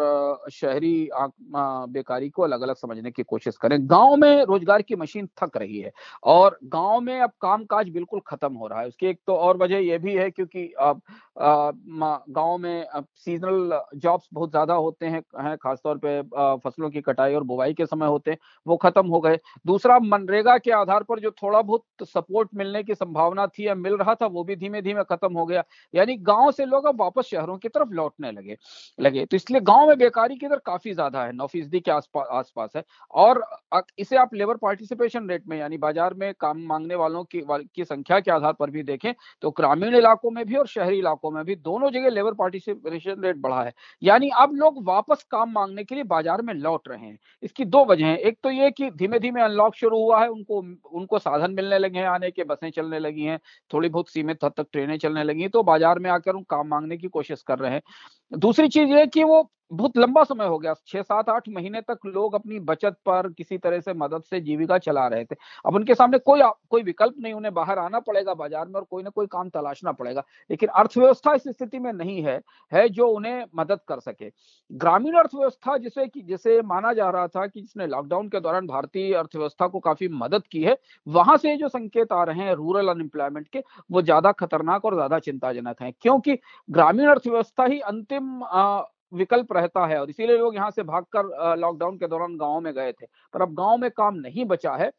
शहरी 0.52 1.08
बेकारी 1.54 2.28
को 2.30 2.42
अलग 2.42 2.60
अलग 2.62 2.76
समझने 2.76 3.10
की 3.10 3.22
कोशिश 3.24 3.56
करें, 3.56 3.78
गाँव 3.90 4.14
में 4.16 4.44
रोज़गार 4.44 4.82
की 4.82 4.96
मशीन 4.96 5.28
थक 5.42 5.56
रही 5.56 5.78
है 5.80 5.90
और 6.24 6.58
गाँव 6.66 7.00
में 7.00 7.20
अब 7.20 7.30
कामकाज 7.42 7.88
बिल्कुल 7.90 8.20
खत्म 8.26 8.52
हो 8.54 8.66
रहा 8.66 8.80
है। 8.80 8.86
उसकी 8.88 9.06
एक 9.06 9.18
तो 9.26 9.34
और 9.36 9.56
वजह 9.56 9.78
यह 9.78 9.98
भी 9.98 10.14
है 10.14 10.30
क्योंकि 10.30 10.66
अब 10.80 11.00
गाँव 11.36 12.56
में 12.58 12.84
सीजनल 13.16 13.78
जॉब्स 13.96 14.28
बहुत 14.32 14.50
ज़्यादा 14.50 14.74
होते 14.76 15.06
हैं 15.06 15.22
हैं 15.40 15.56
खासतौर 15.58 15.98
पर 16.04 16.58
फ़सलों 16.64 16.90
की 16.90 17.00
कटाई 17.00 17.34
और 17.34 17.42
बुवाई 17.44 17.74
के 17.74 17.86
समय 17.86 18.06
होते 18.06 18.30
हैं, 18.30 18.38
वो 18.66 18.76
खत्म 18.78 19.06
हो 19.08 19.20
गए। 19.20 19.38
दूसरा, 19.66 19.98
मनरेगा 20.00 20.56
के 20.58 20.70
आधार 20.72 21.02
पर 21.04 21.20
जो 21.20 21.30
थोड़ा 21.32 21.60
बहुत 21.62 21.84
सपोर्ट 22.04 22.48
मिलने 22.56 22.82
की 22.84 22.94
संभावना 22.94 23.46
थी 23.48 23.66
या 23.66 23.74
मिल 23.76 23.94
रहा 23.94 24.14
था, 24.14 24.26
वो 24.28 24.44
भी 24.44 24.56
धीमे 24.56 24.82
धीमे 24.82 24.99
में 25.00 25.04
खत्म 25.06 25.32
हो 25.34 25.46
गया। 25.46 25.64
यानी 25.94 26.16
गाँव 26.24 26.50
से 26.52 26.64
लोग 26.66 26.86
अब 26.86 27.00
वापस 27.00 27.26
शहरों 27.26 27.56
की 27.58 27.68
तरफ़ 27.70 27.92
लौटने 27.92 28.30
लगे 28.32 28.56
लगे। 28.98 29.24
तो 29.26 29.36
इसलिए 29.36 29.60
गाँव 29.62 29.88
में 29.88 29.98
बेकारी 29.98 30.36
की 30.36 30.48
दर 30.48 30.60
काफ़ी 30.66 30.92
ज़्यादा 30.92 31.24
है, 31.24 31.32
नौ 31.32 31.46
फ़ीसदी 31.48 31.80
के 31.80 31.90
आसपास 31.90 32.26
आसपास 32.32 32.72
है। 32.76 32.82
और 33.14 33.44
इसे 33.98 34.16
आप 34.18 34.34
लेबर 34.34 34.56
पार्टिसिपेशन 34.58 35.28
रेट 35.30 35.42
में, 35.48 35.56
यानी 35.58 35.76
बाज़ार 35.78 36.14
में 36.14 36.32
काम 36.40 36.58
मांगने 36.66 36.94
वालों 36.96 37.24
की 37.26 37.42
की 37.48 37.84
संख्या 37.84 38.18
के 38.20 38.30
आधार 38.30 38.52
पर 38.54 38.70
भी 38.70 38.82
देखें 38.84 39.12
तो 39.42 39.50
ग्रामीण 39.52 39.94
इलाकों 39.96 40.30
में 40.30 40.44
भी 40.46 40.56
और 40.56 40.66
शहरी 40.68 40.98
इलाकों 40.98 41.30
में 41.30 41.44
भी 41.44 41.54
दोनों 41.58 41.90
जगह 41.90 42.10
लेबर 42.10 42.34
पार्टिसिपेशन 42.34 43.22
रेट 43.22 43.36
बढ़ा 43.38 43.62
है। 43.62 43.72
यानी 44.02 44.30
अब 44.38 44.54
लोग 44.54 44.82
वापस 44.86 45.22
काम 45.30 45.52
मांगने 45.52 45.84
के 45.84 45.94
लिए 45.94 46.04
बाज़ार 46.06 46.42
में 46.42 46.52
लौट 46.54 46.88
रहे 46.88 46.98
हैं। 47.00 47.18
इसकी 47.42 47.64
दो 47.66 47.84
वजह 47.84 48.06
है। 48.06 48.16
एक 48.18 48.38
तो 48.42 48.50
ये 48.50 48.70
कि 48.72 48.90
धीमे 48.92 49.18
धीमे 49.18 49.42
अनलॉक 49.42 49.74
शुरू 49.76 49.98
हुआ 49.98 50.20
है, 50.20 50.28
उनको 50.28 50.58
उनको 50.92 51.18
साधन 51.20 51.54
मिलने 51.54 51.78
लगे 51.78 51.98
हैं, 51.98 52.06
आने 52.08 52.30
के 52.30 52.44
बसें 52.44 52.70
चलने 52.70 52.98
लगी 52.98 53.22
हैं, 53.22 53.38
थोड़ी 53.70 53.88
बहुत 53.88 54.08
सीमित 54.10 54.44
हद 54.44 54.52
तक 54.56 54.66
ट्रेनें 54.72 54.89
चलने 54.98 55.24
लगी 55.24 55.48
तो 55.48 55.62
बाज़ार 55.62 55.98
में 55.98 56.10
आकर 56.10 56.42
काम 56.50 56.68
मांगने 56.68 56.96
की 56.96 57.08
कोशिश 57.08 57.42
कर 57.42 57.58
रहे 57.58 57.72
हैं। 57.72 57.82
दूसरी 58.32 58.68
चीज़ 58.68 58.90
ये 58.90 59.06
कि 59.08 59.24
वो 59.24 59.48
बहुत 59.72 59.96
लंबा 59.98 60.22
समय 60.24 60.46
हो 60.46 60.58
गया। 60.58 60.72
छह 60.86 61.02
सात, 61.02 61.28
आठ 61.28 61.48
महीने 61.48 61.80
तक 61.80 61.98
लोग 62.06 62.34
अपनी 62.34 62.58
बचत 62.60 62.96
पर 63.06 63.28
किसी 63.30 63.58
तरह 63.58 63.80
से 63.80 63.92
मदद 63.94 64.22
से 64.22 64.40
जीविका 64.40 64.78
चला 64.78 65.06
रहे 65.08 65.24
थे। 65.24 65.34
अब 65.66 65.74
उनके 65.74 65.94
सामने 65.94 66.18
कोई 66.20 66.40
कोई 66.70 66.82
विकल्प 66.82 67.14
नहीं, 67.18 67.32
उन्हें 67.34 67.52
बाहर 67.54 67.78
आना 67.78 67.98
पड़ेगा 68.00 68.34
बाज़ार 68.34 68.66
में 68.66 68.74
और 68.74 68.86
कोई 68.90 69.02
ना 69.02 69.10
कोई 69.10 69.26
काम 69.26 69.48
तलाशना 69.48 69.92
पड़ेगा। 69.92 70.22
लेकिन 70.50 70.68
अर्थव्यवस्था 70.70 71.34
इस 71.34 71.42
स्थिति 71.48 71.78
में 71.78 71.92
नहीं 71.92 72.22
है 72.22 72.40
है 72.72 72.88
जो 72.90 73.06
उन्हें 73.08 73.44
मदद 73.56 73.80
कर 73.88 74.00
सके। 74.00 74.30
ग्रामीण 74.70 75.16
अर्थव्यवस्था 75.18 75.76
जिसे 75.78 76.06
कि, 76.06 76.20
जिसे 76.22 76.60
माना 76.62 76.92
जा 76.92 77.10
रहा 77.10 77.26
था 77.28 77.46
कि 77.46 77.60
जिसने 77.60 77.86
लॉकडाउन 77.86 78.28
के 78.28 78.40
दौरान 78.40 78.66
भारतीय 78.66 79.14
अर्थव्यवस्था 79.14 79.66
को 79.68 79.80
काफ़ी 79.80 80.08
मदद 80.14 80.46
की 80.46 80.62
है, 80.62 80.76
वहाँ 81.06 81.36
से 81.36 81.56
जो 81.56 81.68
संकेत 81.68 82.12
आ 82.12 82.22
रहे 82.24 82.44
हैं 82.44 82.54
रूरल 82.54 82.88
अनएम्प्लॉयमेंट 82.88 83.48
के, 83.48 83.62
वो 83.90 84.02
ज़्यादा 84.02 84.32
खतरनाक 84.34 84.84
और 84.84 84.94
ज़्यादा 84.94 85.18
चिंताजनक 85.20 85.82
है। 85.82 85.92
क्योंकि 85.92 86.38
ग्रामीण 86.68 87.08
अर्थव्यवस्था 87.08 87.64
ही 87.64 87.80
अंतिम 87.82 88.19
विकल्प 89.12 89.52
रहता 89.52 89.86
है 89.86 90.00
और 90.00 90.10
इसीलिए 90.10 90.36
लोग 90.38 90.54
यहाँ 90.54 90.70
से 90.70 90.82
भागकर 90.84 91.56
लॉकडाउन 91.58 91.96
के 91.98 92.06
दौरान 92.08 92.36
गाँव 92.36 92.60
में 92.60 92.72
गए 92.74 92.92
थे। 92.92 93.06
पर 93.34 93.42
अब 93.42 93.54
गाँव 93.54 93.76
में 93.78 93.90
काम 93.92 94.14
नहीं 94.16 94.44
बचा 94.46 94.74
है। 94.76 94.90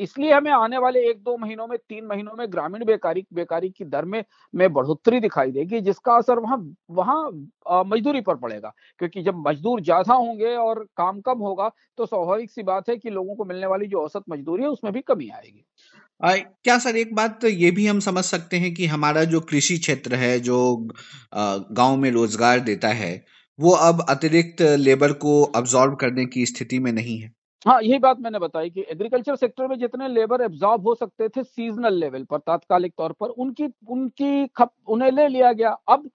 इसलिए 0.00 0.32
हमें 0.32 0.50
आने 0.52 0.78
वाले 0.78 1.00
एक 1.08 1.22
दो 1.24 1.36
महीनों 1.36 1.66
में, 1.66 1.76
तीन 1.80 2.04
महीनों 2.06 2.32
में 2.34 2.50
ग्रामीण 2.52 2.84
बेकारी 2.84 3.24
बेकारी 3.34 3.70
की 3.70 3.84
दर 3.86 4.04
में 4.04 4.22
में 4.54 4.72
बढ़ोतरी 4.72 5.20
दिखाई 5.20 5.50
देगी, 5.52 5.80
जिसका 5.80 6.16
असर 6.16 6.38
वहाँ 6.38 6.58
वहाँ 6.90 7.84
मजदूरी 7.84 8.20
पर 8.20 8.36
पड़ेगा। 8.36 8.72
क्योंकि 9.00 9.22
जब 9.22 9.42
मजदूर 9.48 9.80
ज़्यादा 9.82 10.14
होंगे 10.14 10.54
और 10.56 10.84
काम 10.96 11.20
कम 11.20 11.38
होगा 11.40 11.70
तो 11.98 12.06
स्वाभाविक 12.06 12.50
सी 12.50 12.62
बात 12.64 12.88
है 12.88 12.96
कि 12.96 13.10
लोगों 13.10 13.34
को 13.36 13.44
मिलने 13.44 13.66
वाली 13.66 13.86
जो 13.86 14.02
औसत 14.02 14.24
मजदूरी 14.30 14.62
है, 14.62 14.68
उसमें 14.68 14.92
भी 14.92 15.00
कमी 15.02 15.28
आएगी। 15.30 15.64
आ, 16.20 16.34
क्या 16.34 16.78
सर 16.78 16.96
एक 16.96 17.14
बात 17.14 17.38
तो 17.42 17.48
ये 17.48 17.70
भी 17.70 17.86
हम 17.86 17.98
समझ 18.00 18.24
सकते 18.24 18.56
हैं 18.56 18.72
कि 18.74 18.86
हमारा 18.86 19.22
जो 19.24 19.40
कृषि 19.40 19.76
क्षेत्र 19.78 20.14
है 20.14 20.38
जो 20.40 20.58
गाँव 21.34 21.96
में 21.96 22.10
रोज़गार 22.10 22.60
देता 22.60 22.88
है 22.94 23.12
वो 23.58 23.70
अब 23.72 24.04
अतिरिक्त 24.08 24.62
लेबर 24.78 25.12
को 25.22 25.42
अब्जॉर्ब 25.56 25.96
करने 25.96 26.24
की 26.26 26.44
स्थिति 26.46 26.78
में 26.78 26.90
नहीं 26.92 27.18
है। 27.18 27.32
हाँ 27.66 27.80
यही 27.82 27.98
बात 27.98 28.20
मैंने 28.20 28.38
बताई 28.38 28.70
कि 28.70 28.84
एग्रीकल्चर 28.90 29.36
सेक्टर 29.36 29.66
में 29.68 29.78
जितने 29.78 30.08
लेबर 30.08 30.42
एब्जॉर्ब 30.42 30.86
हो 30.86 30.94
सकते 30.94 31.28
थे 31.28 31.42
सीजनल 31.42 31.94
लेवल 31.94 32.24
पर 32.24 32.38
तात्कालिक 32.38 32.92
तौर 32.98 33.12
पर 33.12 33.28
उनकी 33.28 33.68
उनकी 33.88 34.46
खप 34.56 34.70
उन्हें 34.88 35.10
ले 35.12 35.26
लिया 35.28 35.52
गया। 35.52 35.70
अब 35.88 36.08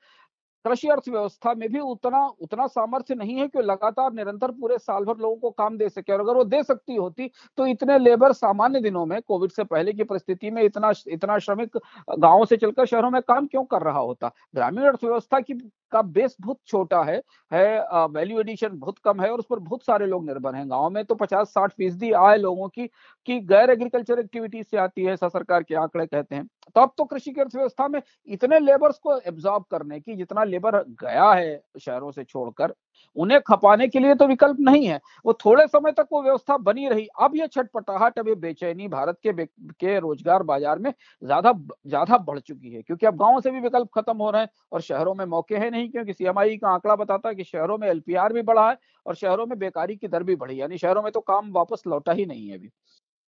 कृषि 0.65 0.88
अर्थव्यवस्था 0.89 1.53
में 1.53 1.67
भी 1.72 1.79
उतना 1.82 2.25
उतना 2.41 2.65
सामर्थ्य 2.67 3.15
नहीं 3.15 3.36
है 3.36 3.48
कि 3.48 3.62
लगातार 3.62 4.13
निरंतर 4.13 4.51
पूरे 4.51 4.77
साल 4.79 5.05
भर 5.05 5.17
लोगों 5.17 5.36
को 5.38 5.50
काम 5.51 5.77
दे 5.77 5.89
सके। 5.89 6.13
और 6.13 6.20
अगर 6.20 6.36
वो 6.36 6.43
दे 6.46 6.62
सकती 6.63 6.96
होती 6.96 7.29
तो 7.58 7.67
इतने 7.67 7.98
लेबर 8.00 8.34
सामान्य 8.34 8.79
दिनों 8.82 9.05
में 9.05 9.22
कोविड 9.24 9.51
से 9.51 9.63
पहले 9.65 9.93
की 9.93 10.03
परिस्थिति 10.05 10.51
में 10.51 10.62
इतना 10.63 10.91
इतना 11.10 11.38
श्रमिक 11.39 11.77
गाँवों 12.20 12.46
से 12.46 12.58
चलकर 12.58 12.86
शहरों 12.86 13.10
में 13.12 13.22
काम 13.24 13.48
क्यों 13.48 13.63
कर 13.65 13.82
रहा 13.82 14.00
होता? 14.00 14.32
ग्रामीण 14.55 14.86
अर्थव्यवस्था 14.86 15.39
की, 15.39 15.53
का 15.91 16.01
बेस 16.03 16.36
बहुत 16.41 16.58
छोटा 16.67 17.01
है 17.03 17.22
है 17.51 17.79
वैल्यू 18.10 18.39
एडिशन 18.39 18.77
बहुत 18.79 18.98
कम 19.05 19.22
है 19.22 19.32
और 19.32 19.39
उस 19.39 19.46
पर 19.50 19.60
बहुत 19.60 19.84
सारे 19.86 20.05
लोग 20.08 20.25
निर्भर 20.25 20.55
हैं। 20.55 20.70
गाँव 20.70 20.89
में 20.89 21.03
तो 21.05 21.15
पचास 21.15 21.50
साठ 21.50 21.72
फ़ीसदी 21.74 22.12
आय 22.13 22.38
लोगों 22.38 22.67
की 22.70 22.88
की 23.27 23.39
गैर 23.41 23.70
एग्रीकल्चर 23.72 24.20
एक्टिविटीज़ 24.20 24.67
से 24.67 24.77
आती 24.79 25.03
है 25.03 25.15
सरकार 25.17 25.63
के 25.63 25.75
आंकड़े 25.77 26.05
कहते 26.05 26.36
हैं। 26.36 26.48
तो 26.67 26.82
अब 26.82 26.91
तो 26.98 27.03
कृषि 27.05 27.32
की 27.32 27.41
अर्थव्यवस्था 27.41 27.88
में 27.88 28.01
इतने 28.27 28.60
लेबर्स 28.60 28.98
को 29.00 29.17
एब्जॉर्ब 29.20 29.63
करने 29.72 30.00
की, 30.00 30.15
जितना 30.15 30.43
लेबर 30.46 30.77
गया 31.01 31.32
है 31.32 31.62
शहरों 31.79 32.12
से 32.12 32.24
छोड़कर, 32.24 32.74
उन्हें 33.15 33.39
खपाने 33.43 33.88
के 33.88 34.00
लिए 34.00 34.15
तो 34.15 34.27
विकल्प 34.27 34.58
नहीं 34.62 34.86
है। 34.88 35.00
वो 35.25 35.34
थोड़े 35.36 35.65
समय 35.67 35.91
तक 35.93 36.08
वो 36.12 36.22
व्यवस्था 36.24 36.58
बनी 36.60 36.88
रही। 36.89 37.08
अब 37.22 37.36
ये 37.36 37.48
छटपटाहट 37.48 38.20
अब 38.20 38.27
ये 38.27 38.36
बेचैनी 38.38 38.88
भारत 38.89 39.17
के 39.24 39.46
के 39.46 40.00
रोज़गार 40.00 40.43
बाज़ार 40.43 40.79
में 40.79 40.91
ज़्यादा 41.22 41.53
ज़्यादा 41.88 42.17
बढ़ 42.20 42.39
चुकी 42.39 42.72
है, 42.72 42.82
क्योंकि 42.82 43.05
अब 43.05 43.15
गाँव 43.17 43.39
से 43.41 43.51
भी 43.51 43.60
विकल्प 43.62 43.89
खत्म 43.96 44.17
हो 44.17 44.29
रहे 44.32 44.41
हैं 44.41 44.50
और 44.72 44.82
शहरों 44.82 45.15
में 45.15 45.25
मौके 45.27 45.58
है 45.58 45.70
नहीं, 45.72 45.89
क्योंकि 45.89 46.13
सीएमआई 46.13 46.58
का 46.58 46.70
आंकड़ा 46.70 46.96
बताता 46.96 47.29
है 47.29 47.36
कि 47.36 47.43
शहरों 47.46 47.77
में 47.77 47.88
एलपीआर 47.89 48.34
भी 48.34 48.41
बढ़ा 48.43 48.70
है 48.70 48.77
और 49.05 49.15
शहरों 49.15 49.46
में 49.48 49.58
बेकारी 49.60 49.96
की 49.96 50.08
दर 50.08 50.24
भी 50.24 50.36
बढ़ी 50.38 50.62
यानी 50.62 50.77
शहरों 50.77 51.03
में 51.03 51.12
तो 51.12 51.20
काम 51.22 51.51
वापस 51.53 51.84
लौटा 51.88 52.12
ही 52.12 52.25
नहीं 52.25 52.48
है 52.48 52.58
अभी। 52.58 52.70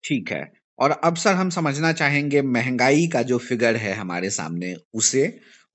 ठीक 0.04 0.32
है। 0.32 0.65
और 0.80 0.92
अब 1.04 1.16
सर 1.16 1.34
हम 1.34 1.50
समझना 1.50 1.92
चाहेंगे 1.94 2.42
महँगाई 2.42 3.08
का 3.08 3.22
जो 3.22 3.38
फिगर 3.40 3.76
है 3.76 3.94
हमारे 3.94 4.30
सामने 4.30 4.76
उसे 4.94 5.28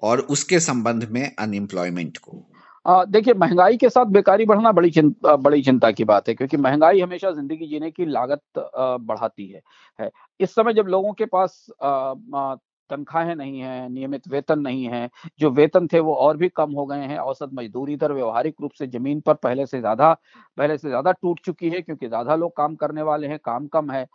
और 0.03 0.21
उसके 0.31 0.61
संबंध 0.61 1.09
में 1.11 1.25
अनएम्प्लॉयमेंट 1.39 2.19
को। 2.19 2.47
देखिए, 2.87 3.35
महँगाई 3.35 3.77
के 3.77 3.89
साथ 3.89 4.07
बेकारी 4.07 4.45
बढ़ना 4.47 4.71
बड़ी 4.73 4.91
चिंता 4.91 5.35
बड़ी 5.37 5.63
चिंता 5.63 5.91
की 5.91 6.05
बात 6.05 6.29
है, 6.29 6.35
क्योंकि 6.35 6.57
महँगाई 6.57 7.01
हमेशा 7.01 7.31
ज़िंदगी 7.31 7.67
जीने 7.67 7.91
की 7.91 8.05
लागत 8.07 8.43
बढ़ाती 8.79 9.47
है 9.49 9.61
है। 9.99 10.11
इस 10.41 10.55
समय 10.55 10.75
जब 10.75 10.87
लोगों 10.87 11.13
के 11.13 11.25
पास 11.27 11.67
तनख्वाहें 12.91 13.35
नहीं 13.37 13.61
है, 13.61 13.89
नियमित 13.91 14.29
वेतन 14.29 14.59
नहीं 14.61 14.85
है, 14.87 15.09
जो 15.41 15.51
वेतन 15.53 15.87
थे 15.93 16.01
वो 16.01 16.15
और 16.17 16.37
भी 16.37 16.49
कम 16.51 16.73
हो 16.73 16.87
गए 16.87 17.07
हैं। 17.07 17.19
औसत 17.19 17.51
मजदूरी 17.55 17.97
दर 17.97 18.13
व्यवहारिक 18.13 18.55
रूप 18.61 18.73
से 18.73 18.87
ज़मीन 18.89 19.21
पर 19.21 19.35
पहले 19.37 19.67
से 19.67 19.81
ज़्यादा, 19.81 20.13
पहले 20.59 20.79
से 20.79 20.89
ज़्यादा 20.89 21.13
टूट 21.13 21.41
चुकी 21.45 21.71
है 21.71 21.81
क्योंकि 21.83 22.09
ज़्यादा 22.09 22.37
लोग 22.37 22.57
काम 22.57 22.75
करने 22.77 23.03
वाले 23.03 23.27
हैं, 23.27 23.39
काम 23.41 23.67
कम 23.69 23.91
है। 23.91 24.07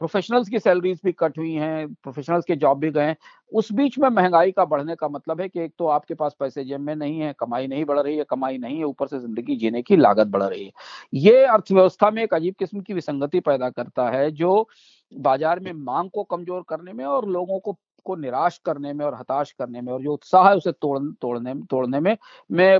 प्रोफेशनल्स 0.00 0.48
की 0.48 0.58
सैलरीज 0.58 1.00
भी 1.04 1.12
कट 1.12 1.38
हुई 1.38 1.52
हैं 1.54 1.86
प्रोफेशनल्स 1.94 2.44
के 2.44 2.54
जॉब 2.56 2.78
भी 2.78 2.90
गए 2.90 3.14
उस 3.52 3.70
बीच 3.72 3.98
में 3.98 4.08
महँगाई 4.08 4.50
का 4.52 4.64
बढ़ने 4.64 4.94
का 4.96 5.08
मतलब 5.08 5.40
है 5.40 5.48
कि 5.48 5.60
एक 5.60 5.72
तो 5.78 5.86
आपके 5.88 6.14
पास 6.14 6.34
पैसे 6.40 6.64
जेब 6.64 6.80
में 6.80 6.94
नहीं 6.96 7.20
है, 7.20 7.32
कमाई 7.40 7.66
नहीं 7.66 7.84
बढ़ 7.84 7.98
रही 8.00 8.16
है, 8.16 8.24
कमाई 8.30 8.58
नहीं 8.58 8.78
है, 8.78 8.84
ऊपर 8.84 9.06
से 9.06 9.18
ज़िंदगी 9.20 9.56
जीने 9.56 9.82
की 9.82 9.96
लागत 9.96 10.26
बढ़ 10.26 10.42
रही 10.42 10.64
है। 10.64 10.72
ये 11.14 11.44
अर्थव्यवस्था 11.46 12.10
में 12.10 12.22
एक 12.22 12.34
अजीब 12.34 12.54
किस्म 12.58 12.80
की 12.80 12.94
विसंगति 12.94 13.40
पैदा 13.40 13.70
करता 13.70 14.08
है, 14.10 14.30
जो 14.30 14.68
बाज़ार 15.12 15.60
में 15.60 15.72
मांग 15.74 16.10
को 16.10 16.22
कमज़ोर 16.26 16.64
करने 16.68 16.92
में 16.92 17.04
और 17.06 17.28
लोगों 17.30 17.58
को 17.60 17.76
को 18.06 18.14
निराश 18.16 18.58
करने 18.64 18.92
में 18.92 19.04
और 19.04 19.14
हताश 19.14 19.50
करने 19.52 19.80
में 19.80 19.92
और 19.92 20.02
जो 20.02 20.12
उत्साह 20.12 20.48
है 20.48 20.56
उसे 20.56 20.72
तोड़, 20.72 20.98
तोड़ने 21.12 21.54
तोड़ने 21.70 22.00
में 22.00 22.16
में 22.50 22.78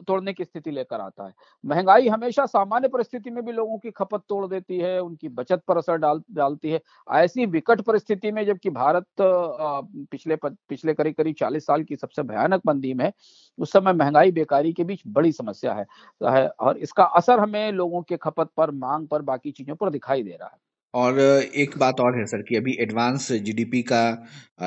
तोड़ने 0.00 0.32
की 0.32 0.44
स्थिति 0.44 0.70
लेकर 0.70 1.00
आता 1.00 1.26
है। 1.26 1.32
महँगाई 1.64 2.08
हमेशा 2.08 2.46
सामान्य 2.46 2.88
परिस्थिति 2.88 3.30
में 3.30 3.44
भी 3.44 3.52
लोगों 3.52 3.78
की 3.78 3.90
खपत 3.92 4.22
तोड़ 4.28 4.46
देती 4.46 4.78
है, 4.78 4.98
उनकी 5.00 5.28
बचत 5.30 5.62
पर 5.68 5.78
असर 5.78 5.96
डाल, 5.96 6.22
डालती 6.32 6.70
है। 6.70 6.80
ऐसी 7.14 7.46
विकट 7.46 7.80
परिस्थिति 7.82 8.32
में 8.32 8.44
जबकि 8.46 8.70
भारत 8.72 9.06
पिछले 9.20 10.36
पिछले 10.42 10.94
करीब 10.94 11.14
करीब 11.14 11.34
चालीस 11.38 11.66
साल 11.66 11.82
की 11.84 11.96
सबसे 11.96 12.22
भयानक 12.24 12.62
मंदी 12.66 12.94
में, 12.94 13.12
उस 13.58 13.72
समय 13.72 13.92
महँगाई, 13.94 14.30
बेकारी 14.32 14.72
के 14.72 14.84
बीच 14.84 15.02
बड़ी 15.08 15.32
समस्या 15.32 15.74
है 15.74 16.46
और 16.50 16.78
इसका 16.78 17.04
असर 17.16 17.40
हमें 17.40 17.70
लोगों 17.72 18.02
के 18.02 18.16
खपत 18.18 18.50
पर, 18.56 18.70
मांग 18.72 19.08
पर 19.08 19.22
बाकी 19.24 19.50
चीज़ों 19.52 19.76
पर 19.76 19.90
दिखाई 19.90 20.22
दे 20.22 20.36
रहा 20.36 20.48
है। 20.48 20.58
और 20.94 21.18
एक 21.20 21.76
बात 21.78 22.00
और 22.00 22.18
है 22.18 22.24
सर 22.26 22.42
कि 22.42 22.56
अभी 22.56 22.76
एडवांस 22.80 23.30
जीडीपी 23.32 23.82
का 23.92 24.02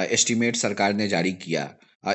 एस्टीमेट 0.04 0.56
सरकार 0.56 0.94
ने 0.94 1.08
जारी 1.08 1.32
किया। 1.44 1.70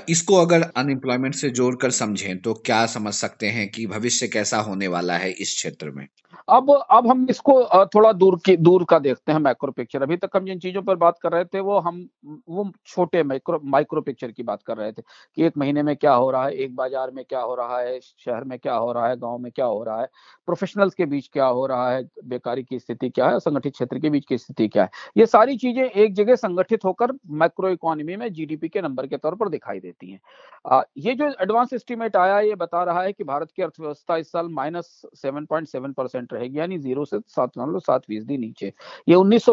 इसको 0.09 0.37
अगर 0.37 0.63
अनएम्प्लॉयमेंट 0.77 1.35
से 1.35 1.51
जोड़कर 1.51 1.91
समझें 1.93 2.39
तो 2.41 2.55
क्या 2.67 2.85
समझ 2.87 3.15
सकते 3.15 3.47
हैं 3.51 3.69
कि 3.71 3.87
भविष्य 3.87 4.29
कैसा 4.29 4.59
होने 4.61 4.89
वाला 4.89 5.17
है 5.19 5.31
इस 5.33 5.55
क्षेत्र 5.55 5.91
में? 5.91 6.07
अब 6.49 6.71
अब 6.91 7.07
हम 7.09 7.27
इसको 7.31 7.87
थोड़ा 7.95 8.13
दूर 8.13 8.39
की, 8.47 8.57
दूर 8.57 8.85
का 8.91 8.99
देखते 8.99 9.33
हैं 9.33 9.39
माइक्रो 9.41 9.73
पिक्चर 9.73 10.03
अभी 10.03 10.17
तक 10.17 10.37
हम 10.37 10.45
जिन 10.47 10.59
चीज़ों 10.59 10.83
पर 10.83 10.97
बात 10.97 11.19
कर 11.23 11.33
रहे 11.33 11.45
थे, 11.45 11.61
वो 11.61 11.79
हम, 11.79 12.07
वो 12.49 12.71
छोटे 12.87 13.23
माइक्रो 13.23 13.61
माइक्रो 13.65 14.01
पिक्चर 14.03 14.31
की 14.31 14.43
बात 14.43 14.63
कर 14.63 14.77
रहे 14.77 14.93
थे 14.93 15.03
कि 15.37 15.45
एक 15.45 15.57
महीने 15.59 15.83
में 15.83 15.95
क्या 15.97 16.15
हो 16.15 16.31
रहा 16.31 16.45
है, 16.45 16.53
एक 16.55 16.75
बाज़ार 16.77 17.11
में 17.11 17.25
क्या 17.25 17.41
हो 17.41 17.55
रहा 17.55 17.79
है, 17.79 17.99
शहर 18.01 18.45
में 18.45 18.59
क्या 18.59 18.75
हो 18.75 18.93
रहा 18.93 19.09
है, 19.09 19.17
गाँव 19.17 19.39
में 19.39 19.51
क्या 19.53 19.67
हो 19.67 19.83
रहा 19.85 20.01
है 20.01 20.09
प्रोफेशनल्स 20.49 20.95
के 20.95 21.07
बीच 21.07 21.29
क्या 21.33 21.47
हो 21.47 21.67
रहा 21.67 21.91
है, 21.91 22.03
बेकारी 22.27 22.63
की 22.63 22.79
स्थिति 22.79 23.11
क्या 23.11 23.29
है 23.31 23.39
संगठित 23.41 23.73
क्षेत्र 23.73 23.99
के 23.99 24.11
बीच 24.11 24.27
की 24.27 24.39
स्थिति 24.39 24.69
क्या 24.69 24.83
है। 24.83 24.91
ये 25.17 25.27
सारी 25.27 25.57
चीज़ें 25.57 25.85
एक 25.85 26.15
जगह 26.15 26.37
संगठित 26.37 26.85
होकर 26.85 27.13
माइक्रो 27.33 27.69
इकोनॉमी 27.71 28.17
में 28.17 28.33
जीडीपी 28.33 28.69
के 28.69 28.81
नंबर 28.83 29.07
के 29.07 29.17
तौर 29.17 29.35
पर 29.35 29.49
दिखाई 29.49 29.81
देती 29.81 30.11
है। 30.11 30.83
ये 30.99 31.15
जो 31.15 31.29
एडवांस 31.43 31.73
एस्टिमेट 31.73 32.17
आया, 32.17 32.39
ये 32.41 32.55
बता 32.57 32.83
रहा 32.85 33.03
है 33.03 33.13
कि 33.13 33.25
भारत 33.25 33.51
की 33.57 33.63
अर्थव्यवस्था 33.63 34.17
इस 34.17 34.33
साल 34.33 34.49
minus 34.53 35.03
seven 35.15 35.45
point 35.47 35.69
seven 35.69 35.93
percent 35.93 36.22
रहेगी, 36.33 36.59
यानी 36.59 36.79
ज़ीरो 36.79 37.05
से 37.05 37.19
सात 37.29 37.59
मान 37.59 37.71
लो 37.71 37.79
सात 37.81 38.05
फ़ीसदी 38.05 38.37
नीचे। 38.39 38.73
ये 39.09 39.15
उन्नीस 39.15 39.47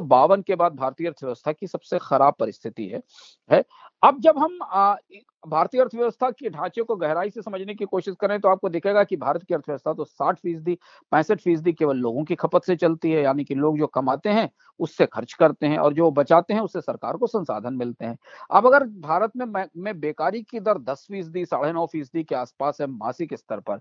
के 0.44 0.56
बाद 0.56 0.76
भारतीय 0.76 1.08
अर्थव्यवस्था 1.08 1.52
की 1.52 1.68
सबसे 1.68 2.00
खराब 2.02 2.34
परिस्थिति 2.40 2.88
है 2.88 3.02
है? 3.50 3.64
अब 4.04 4.20
जब 4.22 4.38
हम 4.38 4.58
भारतीय 5.44 5.82
अर्थव्यवस्था 5.82 6.30
के 6.32 6.50
ढांचे 6.50 6.82
को 6.82 6.96
गहराई 6.96 7.30
से 7.30 7.42
समझने 7.42 7.74
की 7.76 7.86
कोशिश 7.86 8.16
करें 8.22 8.40
तो 8.42 8.50
आपको 8.50 8.70
दिखेगा 8.70 9.04
कि 9.04 9.16
भारत 9.18 9.44
की 9.44 9.54
अर्थव्यवस्था 9.54 9.94
तो 9.94 10.06
60 10.06 10.38
फ़ीसदी, 10.40 10.78
पैंसठ 11.12 11.40
फ़ीसदी 11.42 11.74
केवल 11.74 11.98
लोगों 11.98 12.24
की 12.24 12.36
खपत 12.36 12.64
से 12.66 12.76
चलती 12.76 13.12
है, 13.12 13.22
यानी 13.24 13.44
कि 13.44 13.56
लोग 13.56 13.78
जो 13.80 13.88
कमाते 13.90 14.30
हैं, 14.30 14.50
उससे 14.80 15.06
खर्च 15.08 15.34
करते 15.34 15.68
हैं, 15.68 15.78
और 15.78 15.94
जो 15.94 16.10
बचाते 16.14 16.54
हैं, 16.54 16.62
उससे 16.62 16.82
सरकार 16.82 17.18
को 17.18 17.28
संसाधन 17.28 17.74
मिलते 17.76 18.06
हैं। 18.06 18.18
अब 18.52 18.68
अगर 18.68 18.84
भारत 19.02 19.32
में 19.38 19.46
में 19.78 20.00
बेकारी 20.00 20.42
की 20.44 20.60
दर 20.62 20.78
दस 20.84 21.06
फ़ीसदी, 21.10 21.46
साढ़े 21.46 21.72
नौ 21.74 21.86
फ़ीसदी 21.88 22.24
के 22.24 22.36
आसपास 22.36 22.78
है, 22.82 22.88
मासिक 22.90 23.34
स्तर 23.36 23.60
पर 23.62 23.80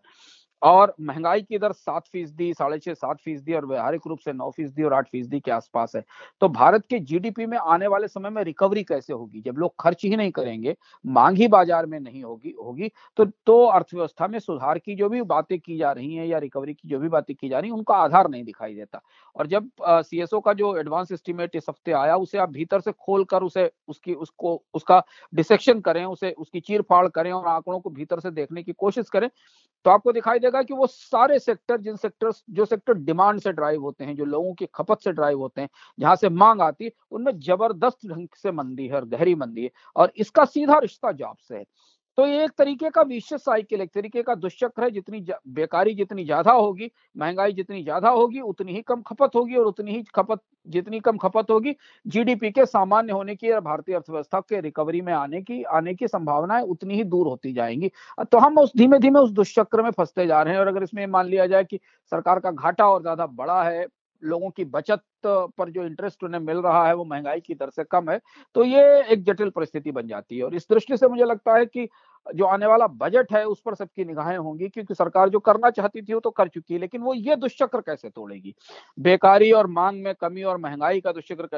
और 0.62 0.94
महँगाई 1.02 1.42
की 1.42 1.58
दर 1.58 1.72
सात 1.72 2.06
फ़ीसदी, 2.08 2.52
साढ़े 2.54 2.78
छह, 2.78 2.94
सात 2.94 3.18
फ़ीसदी 3.20 3.54
और 3.54 3.66
व्यवहारिक 3.66 4.06
रूप 4.06 4.18
से 4.20 4.32
नौ 4.32 4.50
फ़ीसदी 4.52 4.82
और 4.82 4.94
आठ 4.94 5.08
फ़ीसदी 5.08 5.40
के 5.40 5.50
आसपास 5.52 5.92
है। 5.96 6.02
तो 6.42 6.48
भारत 6.50 6.84
के 6.90 6.98
जीडीपी 7.00 7.46
में 7.46 7.56
आने 7.58 7.86
वाले 7.88 8.08
समय 8.08 8.30
में 8.30 8.42
रिकवरी 8.44 8.82
कैसे 8.84 9.12
होगी? 9.12 9.40
जब 9.40 9.58
लोग 9.58 9.74
खर्च 9.80 10.04
ही 10.04 10.16
नहीं 10.16 10.30
करेंगे, 10.32 10.74
मांग 11.04 11.36
ही 11.38 11.48
बाज़ार 11.48 11.86
में 11.86 11.98
नहीं 12.00 12.22
होगी 12.24 12.54
होगी 12.58 12.90
तो 13.18 13.24
तो 13.46 13.64
अर्थव्यवस्था 13.66 14.28
में 14.28 14.38
सुधार 14.40 14.78
की 14.78 14.94
जो 14.96 15.08
भी 15.08 15.22
बातें 15.24 15.58
की 15.60 15.76
जा 15.78 15.92
रही 15.92 16.14
हैं 16.14 16.26
या 16.26 16.38
रिकवरी 16.38 16.74
की 16.74 16.88
जो 16.88 16.98
भी 16.98 17.08
बातें 17.10 17.34
की 17.36 17.48
जा 17.48 17.58
रही 17.58 17.70
हैं, 17.70 17.76
उनका 17.76 17.94
आधार 17.96 18.28
नहीं 18.28 18.44
दिखाई 18.44 18.74
देता। 18.74 19.00
और 19.36 19.46
जब 19.46 19.68
सीएसओ 19.82 20.40
का 20.40 20.52
जो 20.54 20.76
एडवांस 20.78 21.12
एस्टिमेट 21.12 21.56
इस 21.56 21.66
हफ़्ते 21.68 21.92
आया, 21.94 22.16
उसे 22.18 22.38
आप 22.38 22.50
भीतर 22.50 22.80
से 22.80 22.92
खोल 22.94 23.24
कर 23.26 23.42
उसे, 23.42 23.70
उसकी, 23.88 24.14
उसको, 24.14 24.62
उसका 24.74 25.02
डिसेक्शन 25.32 25.80
करें, 25.80 26.04
उसे, 26.06 26.30
उसकी 26.32 26.60
चीर 26.60 26.82
फाड़ 26.82 27.06
करें 27.10 27.32
और 27.32 27.46
आंकड़ों 27.48 27.78
को 27.80 27.90
भीतर 27.90 28.20
से 28.20 28.30
देखने 28.32 28.62
की 28.62 28.72
कोशिश 28.74 29.08
करें 29.10 29.28
तो 29.86 29.90
आपको 29.90 30.12
दिखाई 30.12 30.38
देगा 30.48 30.62
कि 30.62 30.74
वो 30.74 30.86
सारे 30.88 31.38
सेक्टर 31.40 31.80
जिन 31.80 31.96
सेक्टर 31.98 32.30
जो 32.50 32.64
सेक्टर 32.66 32.94
डिमांड 33.04 33.40
से 33.40 33.52
ड्राइव 33.52 33.82
होते 33.82 34.04
हैं, 34.04 34.16
जो 34.16 34.24
लोगों 34.26 34.54
की 34.54 34.66
खपत 34.74 35.02
से 35.02 35.12
ड्राइव 35.12 35.38
होते 35.38 35.60
हैं, 35.60 35.68
जहाँ 35.98 36.16
से 36.16 36.28
मांग 36.30 36.60
आती 36.62 36.84
है, 36.84 36.90
उनमें 37.12 37.38
ज़बरदस्त 37.40 38.06
ढंग 38.06 38.28
से 38.36 38.52
मंदी 38.52 38.86
है 38.86 38.94
और 38.94 39.04
गहरी 39.08 39.34
मंदी 39.36 39.64
है 39.64 39.70
और 39.96 40.12
इसका 40.16 40.44
सीधा 40.46 40.78
रिश्ता 40.78 41.12
जॉब 41.14 41.36
से 41.40 41.56
है। 41.56 41.64
तो 42.18 42.26
ये 42.26 42.44
एक 42.44 42.50
तरीके 42.58 42.88
का 42.90 43.02
विशेष 43.04 43.40
साइकिल 43.40 43.80
एक 43.80 43.90
तरीके 43.94 44.22
का 44.22 44.34
दुष्चक्र 44.36 44.82
है, 44.84 44.90
जितनी 44.90 45.20
बेकारी 45.50 45.92
जितनी 45.94 46.24
ज़्यादा 46.24 46.52
होगी, 46.52 46.90
महँगाई 47.16 47.52
जितनी 47.52 47.82
ज़्यादा 47.82 48.08
होगी, 48.10 48.40
उतनी 48.42 48.72
ही 48.74 48.80
कम 48.82 49.02
खपत 49.02 49.30
होगी 49.34 49.54
और 49.56 49.66
उतनी 49.66 49.92
ही 49.92 50.02
खपत, 50.14 50.40
जितनी 50.66 51.00
कम 51.00 51.16
खपत 51.18 51.50
होगी 51.50 51.74
जीडीपी 52.06 52.50
के 52.50 52.64
सामान्य 52.66 53.12
होने 53.12 53.34
की 53.36 53.50
और 53.50 53.60
भारतीय 53.60 53.94
अर्थव्यवस्था 53.94 54.40
के 54.42 54.60
रिकवरी 54.60 55.00
में 55.02 55.12
आने 55.14 55.40
की 55.42 55.62
आने 55.72 55.94
की 55.94 56.08
संभावनाएँ 56.08 56.62
उतनी 56.66 56.94
ही 56.94 57.04
दूर 57.06 57.26
होती 57.28 57.52
जाएँगी। 57.52 57.90
तो 58.24 58.38
हम 58.38 58.58
उस 58.58 58.72
धीमे 58.76 58.98
धीमे 58.98 59.20
उस 59.20 59.30
दुष्चक्र 59.32 59.82
में 59.82 59.90
फंसते 59.92 60.26
जा 60.26 60.42
रहे 60.42 60.54
हैं 60.54 60.60
और 60.60 60.68
अगर 60.68 60.82
इसमें 60.82 61.06
मान 61.08 61.26
लिया 61.26 61.46
जाए 61.46 61.64
कि 61.64 61.80
सरकार 62.12 62.40
का 62.40 62.50
घाटा 62.52 62.88
और 62.88 63.00
ज़्यादा 63.02 63.26
बड़ा 63.28 63.62
है, 63.62 63.86
लोगों 64.22 64.50
की 64.50 64.64
बचत 64.66 65.00
पर 65.26 65.70
जो 65.70 65.84
इंटरेस्ट 65.84 66.24
उन्हें 66.24 66.40
मिल 66.42 66.58
रहा 66.58 66.86
है, 66.86 66.94
वो 66.94 67.04
महँगाई 67.06 67.40
की 67.40 67.54
दर 67.54 67.70
से 67.70 67.84
कम 67.86 68.10
है 68.10 68.20
तो 68.56 68.64
ये 68.64 68.82
एक 69.04 69.22
जटिल 69.24 69.50
परिस्थिति 69.50 69.92
बन 69.92 70.06
जाती 70.08 70.38
है। 70.38 70.44
और 70.44 70.54
इस 70.54 70.66
दृष्टि 70.70 70.96
से 70.96 71.08
मुझे 71.08 71.24
लगता 71.24 71.56
है 71.56 71.66
कि 71.66 71.88
जो 72.26 72.44
आने 72.46 72.66
वाला 72.66 72.86
बजट 72.88 73.32
है, 73.32 73.44
उस 73.46 73.60
पर 73.62 73.74
सबकी 73.74 74.04
निगाहें 74.04 74.36
होंगी, 74.38 74.68
क्योंकि 74.68 74.94
सरकार 74.94 75.28
जो 75.28 75.38
करना 75.40 75.70
चाहती 75.70 76.02
थी, 76.02 76.14
वो 76.14 76.20
तो 76.20 76.30
कर 76.32 76.48
चुकी 76.48 76.74
है, 76.74 76.80
लेकिन 76.80 77.00
वो 77.02 77.14
ये 77.14 77.36
दुष्चक्र 77.36 77.80
कैसे 77.82 78.08
तोड़ेगी? 78.10 78.54
बेकारी 78.98 79.50
और 79.52 79.66
मांग 79.68 80.02
में 80.02 80.14
कमी 80.16 80.42
और 80.44 80.58
महँगाई 80.58 81.00
का 81.00 81.12
दुष्चक्र 81.12 81.48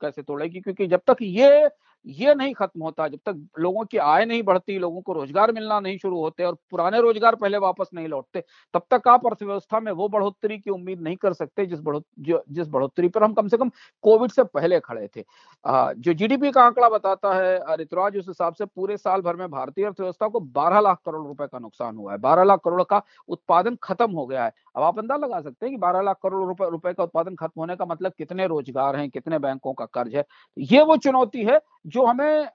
कैसे 0.00 0.22
तोड़ेगी? 0.22 0.60
क्योंकि 0.60 0.86
जब 0.86 1.00
तक 1.06 1.22
ये 1.22 1.68
ये 2.06 2.34
नहीं 2.34 2.54
खत्म 2.54 2.82
होता 2.82 3.06
जब 3.08 3.18
तक 3.26 3.46
लोगों 3.58 3.84
की 3.84 3.98
आय 3.98 4.24
नहीं 4.24 4.42
बढ़ती, 4.42 4.78
लोगों 4.78 5.00
को 5.00 5.12
रोज़गार 5.12 5.52
मिलना 5.52 5.78
नहीं 5.80 5.98
शुरू 5.98 6.18
होते 6.18 6.44
और 6.44 6.56
पुराने 6.70 7.00
रोज़गार 7.00 7.34
पहले 7.36 7.58
वापस 7.58 7.90
नहीं 7.94 8.08
लौटते, 8.08 8.42
तब 8.74 8.82
तक 8.90 9.08
आप 9.08 9.26
अर्थव्यवस्था 9.26 9.80
में 9.80 9.90
वो 9.92 10.08
बढ़ोतरी 10.08 10.58
की 10.58 10.70
उम्मीद 10.70 11.00
नहीं 11.00 11.16
कर 11.16 11.32
सकते 11.32 11.66
जिस 11.66 11.80
बढ़ो, 11.80 12.02
जो, 12.18 12.42
जिस 12.50 12.68
बढ़ोतरी 12.68 13.08
पर 13.08 13.24
हम 13.24 13.32
कम 13.34 13.48
से 13.48 13.56
कम 13.56 13.70
कोविड 14.04 14.30
से 14.30 14.44
पहले 14.44 14.80
खड़े 14.80 15.06
थे। 15.16 15.24
जो 15.64 16.12
जीडीपी 16.12 16.50
का 16.52 16.62
आंकड़ा 16.62 16.88
बताता 16.88 17.34
है 17.34 17.76
ऋतुराज, 17.76 18.16
उस 18.16 18.28
हिसाब 18.28 18.54
से 18.54 18.64
पूरे 18.66 18.96
साल 18.96 19.20
भर 19.22 19.36
में 19.36 19.48
भारतीय 19.50 19.84
अर्थव्यवस्था 19.84 20.28
को 20.28 20.40
बारह 20.40 20.80
लाख 20.80 21.00
करोड़ 21.06 21.26
रुपए 21.26 21.46
का 21.46 21.58
नुकसान 21.58 21.96
हुआ 21.96 22.12
है। 22.12 22.18
बारह 22.20 22.44
लाख 22.44 22.60
करोड़ 22.64 22.82
का 22.84 23.02
उत्पादन 23.28 23.76
खत्म 23.82 24.10
हो 24.12 24.26
गया 24.26 24.44
है। 24.44 24.52
अब 24.76 24.82
आप 24.82 24.98
अंदाज़ा 24.98 25.26
लगा 25.26 25.40
सकते 25.40 25.66
हैं 25.66 25.74
कि 25.74 25.78
बारह 25.78 26.00
लाख 26.00 26.18
करोड़ 26.22 26.56
रुपए 26.62 26.92
का 26.92 27.04
उत्पादन 27.04 27.34
खत्म 27.34 27.60
होने 27.60 27.76
का 27.76 27.86
मतलब 27.86 28.12
कितने 28.18 28.46
रोज़गार 28.46 28.96
हैं, 28.96 29.08
कितने 29.10 29.38
बैंकों 29.38 29.72
का 29.72 29.84
कर्ज 29.86 30.14
है। 30.16 30.24
ये 30.56 30.82
वो 30.82 30.96
चुनौती 30.98 31.44
है 31.44 31.60
जो 31.84 32.04
हमें 32.06 32.48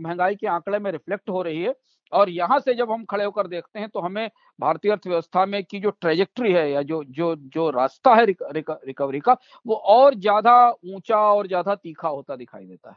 महँगाई 0.00 0.34
के 0.34 0.46
आंकड़े 0.48 0.78
में 0.78 0.90
रिफ्लेक्ट 0.92 1.30
हो 1.30 1.42
रही 1.42 1.62
है 1.62 1.74
और 2.12 2.30
यहाँ 2.30 2.58
से 2.60 2.74
जब 2.74 2.90
हम 2.90 3.04
खड़े 3.04 3.24
होकर 3.24 3.46
देखते 3.48 3.78
हैं 3.80 3.88
तो 3.88 4.00
हमें 4.00 4.28
भारतीय 4.58 4.92
अर्थव्यवस्था 4.92 5.44
में 5.46 5.62
की 5.64 5.80
जो 5.80 5.90
ट्रेजेक्ट्री 5.92 6.52
है 6.52 6.70
या 6.70 6.82
जो 6.84 7.02
जो 7.10 7.34
जो 7.48 7.68
रास्ता 7.70 8.14
है 8.14 8.24
रिक, 8.26 8.42
रिक, 8.52 8.70
रिकवरी 8.86 9.20
का 9.20 9.36
वो 9.66 9.74
और 9.74 10.14
ज़्यादा 10.16 10.54
ऊँचा 10.86 11.18
और 11.28 11.46
ज़्यादा 11.46 11.74
तीखा 11.76 12.08
होता 12.08 12.36
दिखाई 12.36 12.66
देता 12.66 12.90
है। 12.90 12.96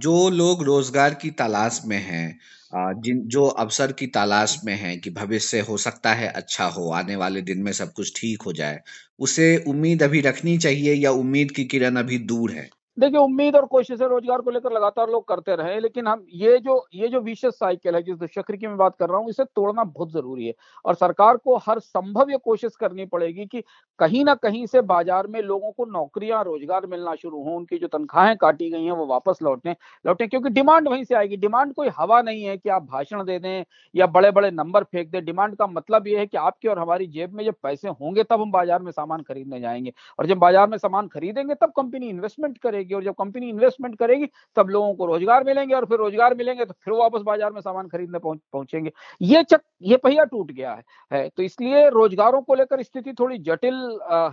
जो 0.00 0.28
लोग 0.30 0.62
रोज़गार 0.64 1.14
की 1.14 1.30
तलाश 1.32 1.80
में 1.86 1.98
हैं 2.00 2.92
जिन 3.02 3.20
जो 3.28 3.46
अवसर 3.58 3.92
की 3.92 4.06
तलाश 4.08 4.56
में 4.64 4.74
हैं 4.76 4.98
कि 5.00 5.10
भविष्य 5.12 5.60
हो 5.62 5.76
सकता 5.78 6.12
है 6.14 6.28
अच्छा 6.32 6.66
हो 6.70 6.90
आने 6.94 7.16
वाले 7.16 7.42
दिन 7.44 7.62
में 7.62 7.72
सब 7.74 7.92
कुछ 7.92 8.12
ठीक 8.16 8.42
हो 8.42 8.52
जाए 8.54 8.80
उसे 9.20 9.56
उम्मीद 9.68 10.02
अभी 10.02 10.20
रखनी 10.22 10.56
चाहिए 10.60 10.94
या 10.96 11.10
उम्मीद 11.16 11.50
की 11.52 11.64
किरण 11.66 11.96
अभी 11.96 12.18
दूर 12.26 12.52
है? 12.52 12.68
देखिए, 12.98 13.18
उम्मीद 13.20 13.56
और 13.56 13.64
कोशिशें 13.66 14.04
रोज़गार 14.06 14.40
को 14.40 14.50
लेकर 14.50 14.72
लगातार 14.72 15.10
लोग 15.10 15.26
करते 15.28 15.54
रहे 15.56 15.78
लेकिन 15.80 16.06
हम, 16.06 16.24
ये 16.30 16.58
जो 16.58 16.86
ये 16.94 17.08
जो 17.08 17.20
विशेष 17.20 17.54
साइकिल 17.54 17.94
है, 17.94 18.02
जिस 18.02 18.16
दुष्चक्र 18.16 18.56
की 18.56 18.66
मैं 18.66 18.76
बात 18.76 18.94
कर 18.98 19.08
रहा 19.08 19.18
हूँ, 19.18 19.28
इसे 19.30 19.44
तोड़ना 19.46 19.84
बहुत 19.84 20.12
ज़रूरी 20.12 20.46
है। 20.46 20.54
और 20.84 20.94
सरकार 20.94 21.36
को 21.36 21.56
हर 21.66 21.78
संभव 21.78 22.30
ये 22.30 22.36
कोशिश 22.44 22.76
करनी 22.76 23.04
पड़ेगी 23.06 23.44
कि 23.46 23.62
कहीं 23.98 24.24
ना 24.24 24.34
कहीं 24.36 24.64
से 24.66 24.80
बाज़ार 24.82 25.26
में 25.26 25.40
लोगों 25.42 25.72
को 25.72 25.84
नौकरियाँ, 25.86 26.42
रोज़गार 26.44 26.86
मिलना 26.86 27.14
शुरू 27.14 27.42
हो, 27.44 27.56
उनकी 27.56 27.78
जो 27.78 27.88
तनख्वाहें 27.88 28.36
काटी 28.36 28.70
गई 28.70 28.84
हैं, 28.84 28.92
वो 28.92 29.06
वापस 29.06 29.38
लौटे 29.42 29.76
लौटे, 30.04 30.26
क्योंकि 30.26 30.50
डिमांड 30.50 30.88
वहीं 30.88 31.04
से 31.04 31.14
आएगी। 31.14 31.36
डिमांड 31.36 31.74
कोई 31.74 31.88
हवा 31.98 32.20
नहीं 32.22 32.42
है 32.44 32.56
कि 32.56 32.68
आप 32.70 32.86
भाषण 32.86 33.24
दे 33.24 33.38
दें 33.38 33.64
या 33.94 34.06
बड़े 34.08 34.30
बड़े 34.30 34.50
नंबर 34.52 34.84
फेंक 34.84 35.10
दें। 35.10 35.24
डिमांड 35.24 35.56
का 35.56 35.66
मतलब 35.68 36.06
ये 36.08 36.18
है 36.18 36.26
कि 36.26 36.36
आपके 36.38 36.68
और 36.68 36.78
हमारी 36.78 37.06
जेब 37.08 37.34
में 37.34 37.44
जब 37.44 37.54
पैसे 37.62 37.88
होंगे, 37.90 38.22
तब 38.24 38.40
हम 38.40 38.50
बाज़ार 38.52 38.82
में 38.82 38.90
सामान 38.92 39.22
खरीदने 39.22 39.60
जाएँगे। 39.60 39.92
और 40.18 40.26
जब 40.26 40.38
बाज़ार 40.38 40.68
में 40.68 40.78
सामान 40.78 41.08
खरीदेंगे, 41.08 41.54
तब 41.54 41.72
कंपनी 41.76 42.08
इन्वेस्टमेंट 42.08 42.58
करेगी। 42.58 42.85
करेगी 42.86 42.94
और 42.94 43.04
जब 43.04 43.14
कंपनी 43.14 43.48
इन्वेस्टमेंट 43.48 43.96
करेगी 43.98 44.26
तब 44.56 44.68
लोगों 44.70 44.94
को 44.94 45.06
रोज़गार 45.06 45.44
मिलेंगे 45.44 45.74
और 45.74 45.84
फिर 45.86 45.98
रोज़गार 45.98 46.34
मिलेंगे 46.36 46.64
तो 46.64 46.74
फिर 46.74 46.94
वापस 46.94 47.22
बाज़ार 47.26 47.52
में 47.52 47.60
सामान 47.60 47.88
खरीदने 47.88 48.18
पहुँचेंगे। 48.18 48.92
ये 49.20 49.42
चक 49.44 49.60
ये 49.82 49.96
पहिया 49.98 50.24
टूट 50.26 50.50
गया 50.50 50.72
है, 50.72 50.82
है। 51.12 51.28
तो 51.28 51.42
इसलिए 51.42 51.88
रोजगारों 51.90 52.40
को 52.42 52.54
लेकर 52.54 52.82
स्थिति 52.82 53.12
थोड़ी 53.12 53.38
जटिल 53.40 53.74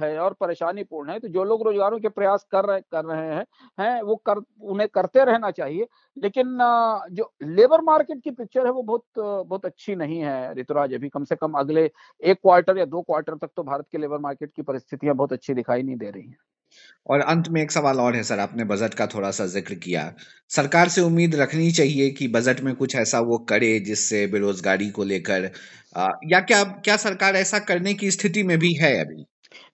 है 0.01 0.17
और 0.19 0.33
परेशानी 0.35 0.83
पूर्ण 0.83 1.11
है। 1.11 1.19
तो 1.19 1.27
जो 1.27 1.43
लोग 1.43 1.63
रोजगारों 1.65 1.99
के 1.99 2.09
प्रयास 2.09 2.45
कर 2.51 2.65
रहे 2.65 2.81
कर 2.83 3.05
रहे 3.05 3.27
हैं 3.27 3.45
हैं 3.77 4.01
वो 4.03 4.15
कर 4.25 4.41
उन्हें 4.63 4.87
करते 4.89 5.25
रहना 5.25 5.51
चाहिए। 5.51 5.87
लेकिन 6.17 6.57
जो 7.11 7.31
लेबर 7.43 7.81
मार्केट 7.83 8.21
की 8.23 8.31
पिक्चर 8.31 8.65
है 8.65 8.71
वो 8.73 8.83
बहुत 8.83 9.03
बहुत 9.17 9.65
अच्छी 9.65 9.95
नहीं 9.95 10.19
है 10.19 10.53
ऋतुराज। 10.55 10.93
अभी 10.93 11.09
कम 11.09 11.23
से 11.23 11.35
कम 11.35 11.53
अगले 11.59 11.89
एक 12.23 12.39
क्वार्टर 12.41 12.77
या 12.77 12.85
दो 12.87 13.01
क्वार्टर 13.03 13.35
तक 13.35 13.49
तो 13.55 13.63
भारत 13.63 13.87
के 13.91 13.97
लेबर 13.97 14.17
मार्केट 14.19 14.51
की 14.51 14.61
परिस्थितियाँ 14.63 15.15
बहुत 15.15 15.33
अच्छी 15.33 15.53
दिखाई 15.53 15.83
नहीं 15.83 15.97
दे 15.97 16.09
रही 16.09 16.23
हैं। 16.23 16.37
और 17.07 17.19
अंत 17.21 17.47
में 17.49 17.61
एक 17.61 17.71
सवाल 17.71 17.99
और 17.99 18.15
है, 18.15 18.23
सर, 18.23 18.39
आपने 18.39 18.63
बजट 18.65 18.93
का 18.93 19.07
थोड़ा 19.07 19.31
सा 19.31 19.45
ज़िक्र 19.47 19.75
किया। 19.77 20.11
सरकार 20.51 20.89
से 20.89 21.01
उम्मीद 21.01 21.35
रखनी 21.35 21.71
चाहिए 21.73 22.09
कि 22.11 22.27
बजट 22.29 22.61
में 22.61 22.73
कुछ 22.75 22.95
ऐसा 22.97 23.19
वो 23.23 23.37
करे 23.49 23.79
जिससे 23.81 24.25
बेरोजगारी 24.29 24.89
को 24.91 25.03
लेकर 25.05 25.51
या 26.27 26.39
क्या 26.41 26.63
क्या 26.81 26.97
सरकार 26.99 27.35
ऐसा 27.35 27.59
करने 27.63 27.93
की 27.95 28.11
स्थिति 28.11 28.43
में 28.43 28.57
भी 28.59 28.73
है 28.75 28.93
अभी? 28.99 29.25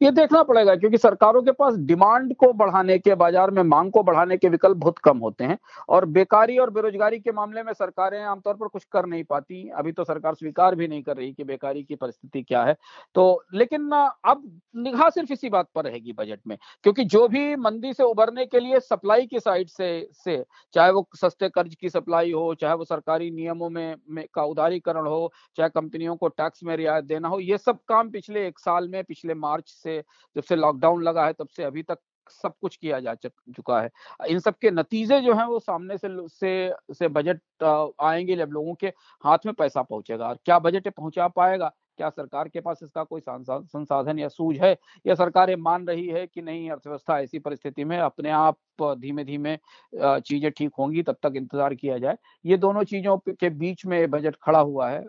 ये 0.01 0.09
देखना 0.11 0.41
पड़ेगा 0.43 0.75
क्योंकि 0.75 0.97
सरकारों 0.97 1.41
के 1.43 1.51
पास 1.51 1.75
डिमांड 1.77 2.33
को 2.35 2.51
बढ़ाने 2.53 2.97
के 2.99 3.15
बाज़ार 3.15 3.51
में 3.51 3.61
मांग 3.63 3.91
को 3.91 4.03
बढ़ाने 4.03 4.37
के 4.37 4.49
विकल्प 4.49 4.77
बहुत 4.77 4.99
कम 4.99 5.17
होते 5.17 5.43
हैं 5.43 5.57
और 5.89 6.05
बेकारी 6.07 6.57
और 6.57 6.69
बेरोजगारी 6.69 7.19
के 7.19 7.31
मामले 7.31 7.63
में 7.63 7.71
सरकारें 7.73 8.21
आमतौर 8.21 8.53
पर 8.53 8.67
कुछ 8.67 8.83
कर 8.83 9.05
नहीं 9.05 9.23
पाती। 9.23 9.67
अभी 9.69 9.91
तो 9.91 10.03
सरकार 10.03 10.35
स्वीकार 10.35 10.75
भी 10.75 10.87
नहीं 10.87 11.01
कर 11.03 11.17
रही 11.17 11.31
कि 11.33 11.43
बेकारी 11.43 11.83
की 11.83 11.95
परिस्थिति 11.95 12.41
क्या 12.43 12.63
है। 12.63 12.75
तो 13.15 13.43
लेकिन 13.53 13.89
अब 13.91 14.43
निगाह 14.75 15.09
सिर्फ़ 15.09 15.33
इसी 15.33 15.49
बात 15.49 15.67
पर 15.75 15.83
रहेगी 15.85 16.13
बजट 16.13 16.39
में 16.47 16.57
क्योंकि 16.83 17.03
जो 17.05 17.27
भी 17.27 17.55
मंदी 17.57 17.93
से 17.93 18.03
उबरने 18.03 18.45
के 18.45 18.59
लिए 18.59 18.79
सप्लाई 18.79 19.25
की 19.25 19.39
साइड 19.39 19.67
से 19.69 19.89
से 20.15 20.43
चाहे 20.75 20.91
वो 20.91 21.07
सस्ते 21.15 21.49
कर्ज 21.49 21.75
की 21.75 21.89
सप्लाई 21.89 22.31
हो 22.31 22.53
चाहे 22.55 22.75
वो 22.75 22.85
सरकारी 22.85 23.29
नियमों 23.31 23.69
में, 23.69 23.95
में 24.09 24.25
का 24.33 24.43
उदारीकरण 24.45 25.07
हो 25.07 25.31
चाहे 25.57 25.69
कंपनियों 25.69 26.15
को 26.15 26.27
टैक्स 26.29 26.63
में 26.63 26.75
रियायत 26.77 27.05
देना 27.05 27.27
हो 27.27 27.39
ये 27.41 27.57
सब 27.57 27.79
काम 27.89 28.09
पिछले 28.09 28.47
एक 28.47 28.59
साल 28.59 28.87
में 28.87 29.03
पिछले 29.03 29.33
मार्च 29.35 29.69
से 29.89 29.99
जब 30.35 30.43
से 30.43 30.55
लॉकडाउन 30.55 31.03
लगा 31.03 31.25
है, 31.25 31.33
तब 31.33 31.47
से 31.47 31.63
अभी 31.63 31.83
तक 31.83 31.99
सब 32.31 32.53
कुछ 32.61 32.75
किया 32.75 32.99
जा 32.99 33.13
चुका 33.15 33.79
है। 33.81 33.89
इन 34.29 34.39
सब 34.39 34.55
के 34.61 34.71
नतीजे 34.71 35.19
जो 35.21 35.33
हैं, 35.35 35.45
वो 35.45 35.59
सामने 35.59 35.97
से 35.97 36.07
से 36.29 36.73
से 36.93 37.07
बजट 37.09 37.63
आएँगे 37.63 38.35
जब 38.35 38.49
लोगों 38.53 38.73
के 38.75 38.87
हाथ 39.23 39.45
में 39.45 39.53
पैसा 39.55 39.81
पहुंचेगा। 39.83 40.27
और 40.27 40.39
क्या 40.45 40.59
बजट 40.59 40.87
पहुँचा 40.89 41.27
पाएगा? 41.29 41.71
क्या 41.97 42.09
सरकार 42.09 42.47
के 42.49 42.61
पास 42.61 42.79
इसका 42.83 43.03
कोई 43.03 43.21
संसाधन 43.21 44.19
या 44.19 44.27
सूझ 44.27 44.55
है? 44.57 44.71
या 45.05 45.15
सरकार 45.15 45.49
ये 45.49 45.55
मान 45.57 45.87
रही 45.87 46.07
है 46.07 46.25
कि 46.27 46.41
नहीं, 46.41 46.69
अर्थव्यवस्था 46.71 47.19
ऐसी 47.19 47.39
परिस्थिति 47.39 47.83
में 47.85 47.97
अपने 47.99 48.29
आप 48.31 48.57
धीमे 48.99 49.23
धीमे 49.23 49.57
चीज़ें 49.93 50.51
ठीक 50.51 50.71
होंगी, 50.79 51.03
तब 51.03 51.15
तक 51.23 51.33
इंतज़ार 51.35 51.73
किया 51.75 51.97
जाए? 51.97 52.17
ये 52.45 52.57
दोनों 52.57 52.83
चीज़ों 52.85 53.17
के 53.31 53.49
बीच 53.51 53.85
में 53.85 54.09
बजट 54.11 54.35
खड़ा 54.43 54.59
हुआ 54.61 54.89
है। 54.89 55.01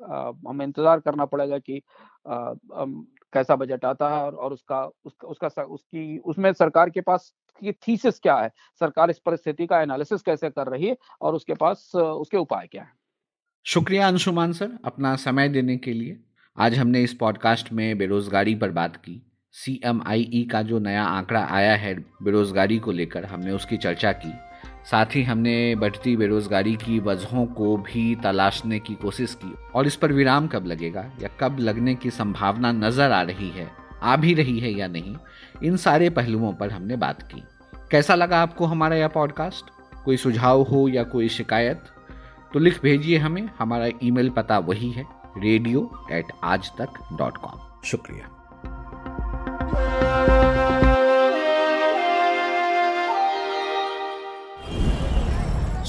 हमें 0.48 0.64
इंतज़ार 0.66 1.00
करना 1.00 1.24
पड़ेगा 1.26 1.58
कि 1.60 1.80
कैसा 3.32 3.56
बजट 3.56 3.84
आता 3.84 4.08
है 4.08 4.24
और, 4.24 4.34
और 4.34 4.52
उसका 4.52 4.84
उसका 5.04 5.28
उसका 5.28 5.62
उसकी 5.62 6.18
उसमें 6.18 6.52
सरकार 6.52 6.90
के 6.90 7.00
पास 7.00 7.34
की 7.60 7.72
थीसिस 7.72 8.20
क्या 8.20 8.36
है? 8.36 8.48
सरकार 8.80 9.10
इस 9.10 9.18
परिस्थिति 9.18 9.66
का 9.66 9.82
एनालिसिस 9.82 10.22
कैसे 10.22 10.50
कर 10.50 10.66
रही 10.66 10.86
है 10.86 10.96
और 11.20 11.34
उसके 11.34 11.54
पास 11.54 11.94
उसके 11.94 12.36
उपाय 12.36 12.66
क्या 12.66 12.82
है? 12.82 12.90
शुक्रिया 13.64 14.08
अंशुमान 14.08 14.52
सर 14.52 14.78
अपना 14.84 15.16
समय 15.16 15.48
देने 15.48 15.76
के 15.76 15.92
लिए। 15.92 16.20
आज 16.58 16.78
हमने 16.78 17.02
इस 17.02 17.14
पॉडकास्ट 17.14 17.72
में 17.72 17.98
बेरोजगारी 17.98 18.54
पर 18.54 18.70
बात 18.70 18.96
की। 18.96 19.26
सी 19.52 19.80
का 20.44 20.62
जो 20.62 20.78
नया 20.78 21.04
आंकड़ा 21.04 21.44
आया 21.44 21.76
है 21.76 21.94
बेरोजगारी 22.22 22.78
को 22.78 22.92
लेकर 22.92 23.24
हमने 23.24 23.52
उसकी 23.52 23.76
चर्चा 23.76 24.12
की। 24.12 24.49
साथ 24.84 25.06
ही 25.06 25.22
हमने 25.22 25.74
बढ़ती 25.74 26.16
बेरोजगारी 26.16 26.74
की 26.76 26.98
वजहों 26.98 27.46
को 27.46 27.76
भी 27.76 28.14
तलाशने 28.14 28.78
की 28.78 28.94
कोशिश 28.94 29.34
की। 29.34 29.54
और 29.74 29.86
इस 29.86 29.96
पर 29.96 30.12
विराम 30.12 30.46
कब 30.46 30.66
लगेगा 30.66 31.04
या 31.22 31.28
कब 31.40 31.58
लगने 31.60 31.94
की 31.94 32.10
संभावना 32.10 32.72
नज़र 32.72 33.12
आ 33.12 33.22
रही 33.22 33.48
है, 33.48 33.70
आ 34.02 34.16
भी 34.16 34.34
रही 34.34 34.58
है 34.58 34.70
या 34.70 34.88
नहीं, 34.88 35.16
इन 35.62 35.76
सारे 35.76 36.10
पहलुओं 36.10 36.52
पर 36.52 36.70
हमने 36.70 36.96
बात 36.96 37.22
की। 37.22 37.42
कैसा 37.90 38.14
लगा 38.14 38.42
आपको 38.42 38.66
हमारा 38.66 38.96
यह 38.96 39.08
पॉडकास्ट 39.08 39.70
कोई 40.04 40.16
सुझाव 40.16 40.62
हो 40.62 40.88
या 40.88 41.02
कोई 41.02 41.28
शिकायत? 41.28 41.82
तो 42.52 42.58
लिख 42.58 42.82
भेजिए 42.82 43.18
हमें। 43.18 43.48
हमारा 43.58 43.88
ईमेल 44.02 44.30
पता 44.30 44.58
वही 44.58 44.90
है 44.90 45.04
रेडियो 45.38 46.06
एट 46.12 46.32
आज 46.44 46.70
तक 46.70 47.16
डॉट 47.18 47.36
कॉम 47.36 47.80
शुक्रिया। 47.84 48.39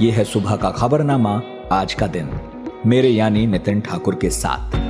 ये 0.00 0.10
है 0.10 0.24
सुबह 0.24 0.56
का 0.56 0.70
खबरनामा 0.70 1.42
आज 1.72 1.94
का 1.94 2.06
दिन। 2.06 2.30
मेरे 2.86 3.08
यानी 3.08 3.46
नितिन 3.46 3.80
ठाकुर 3.80 4.14
के 4.14 4.30
साथ। 4.30 4.83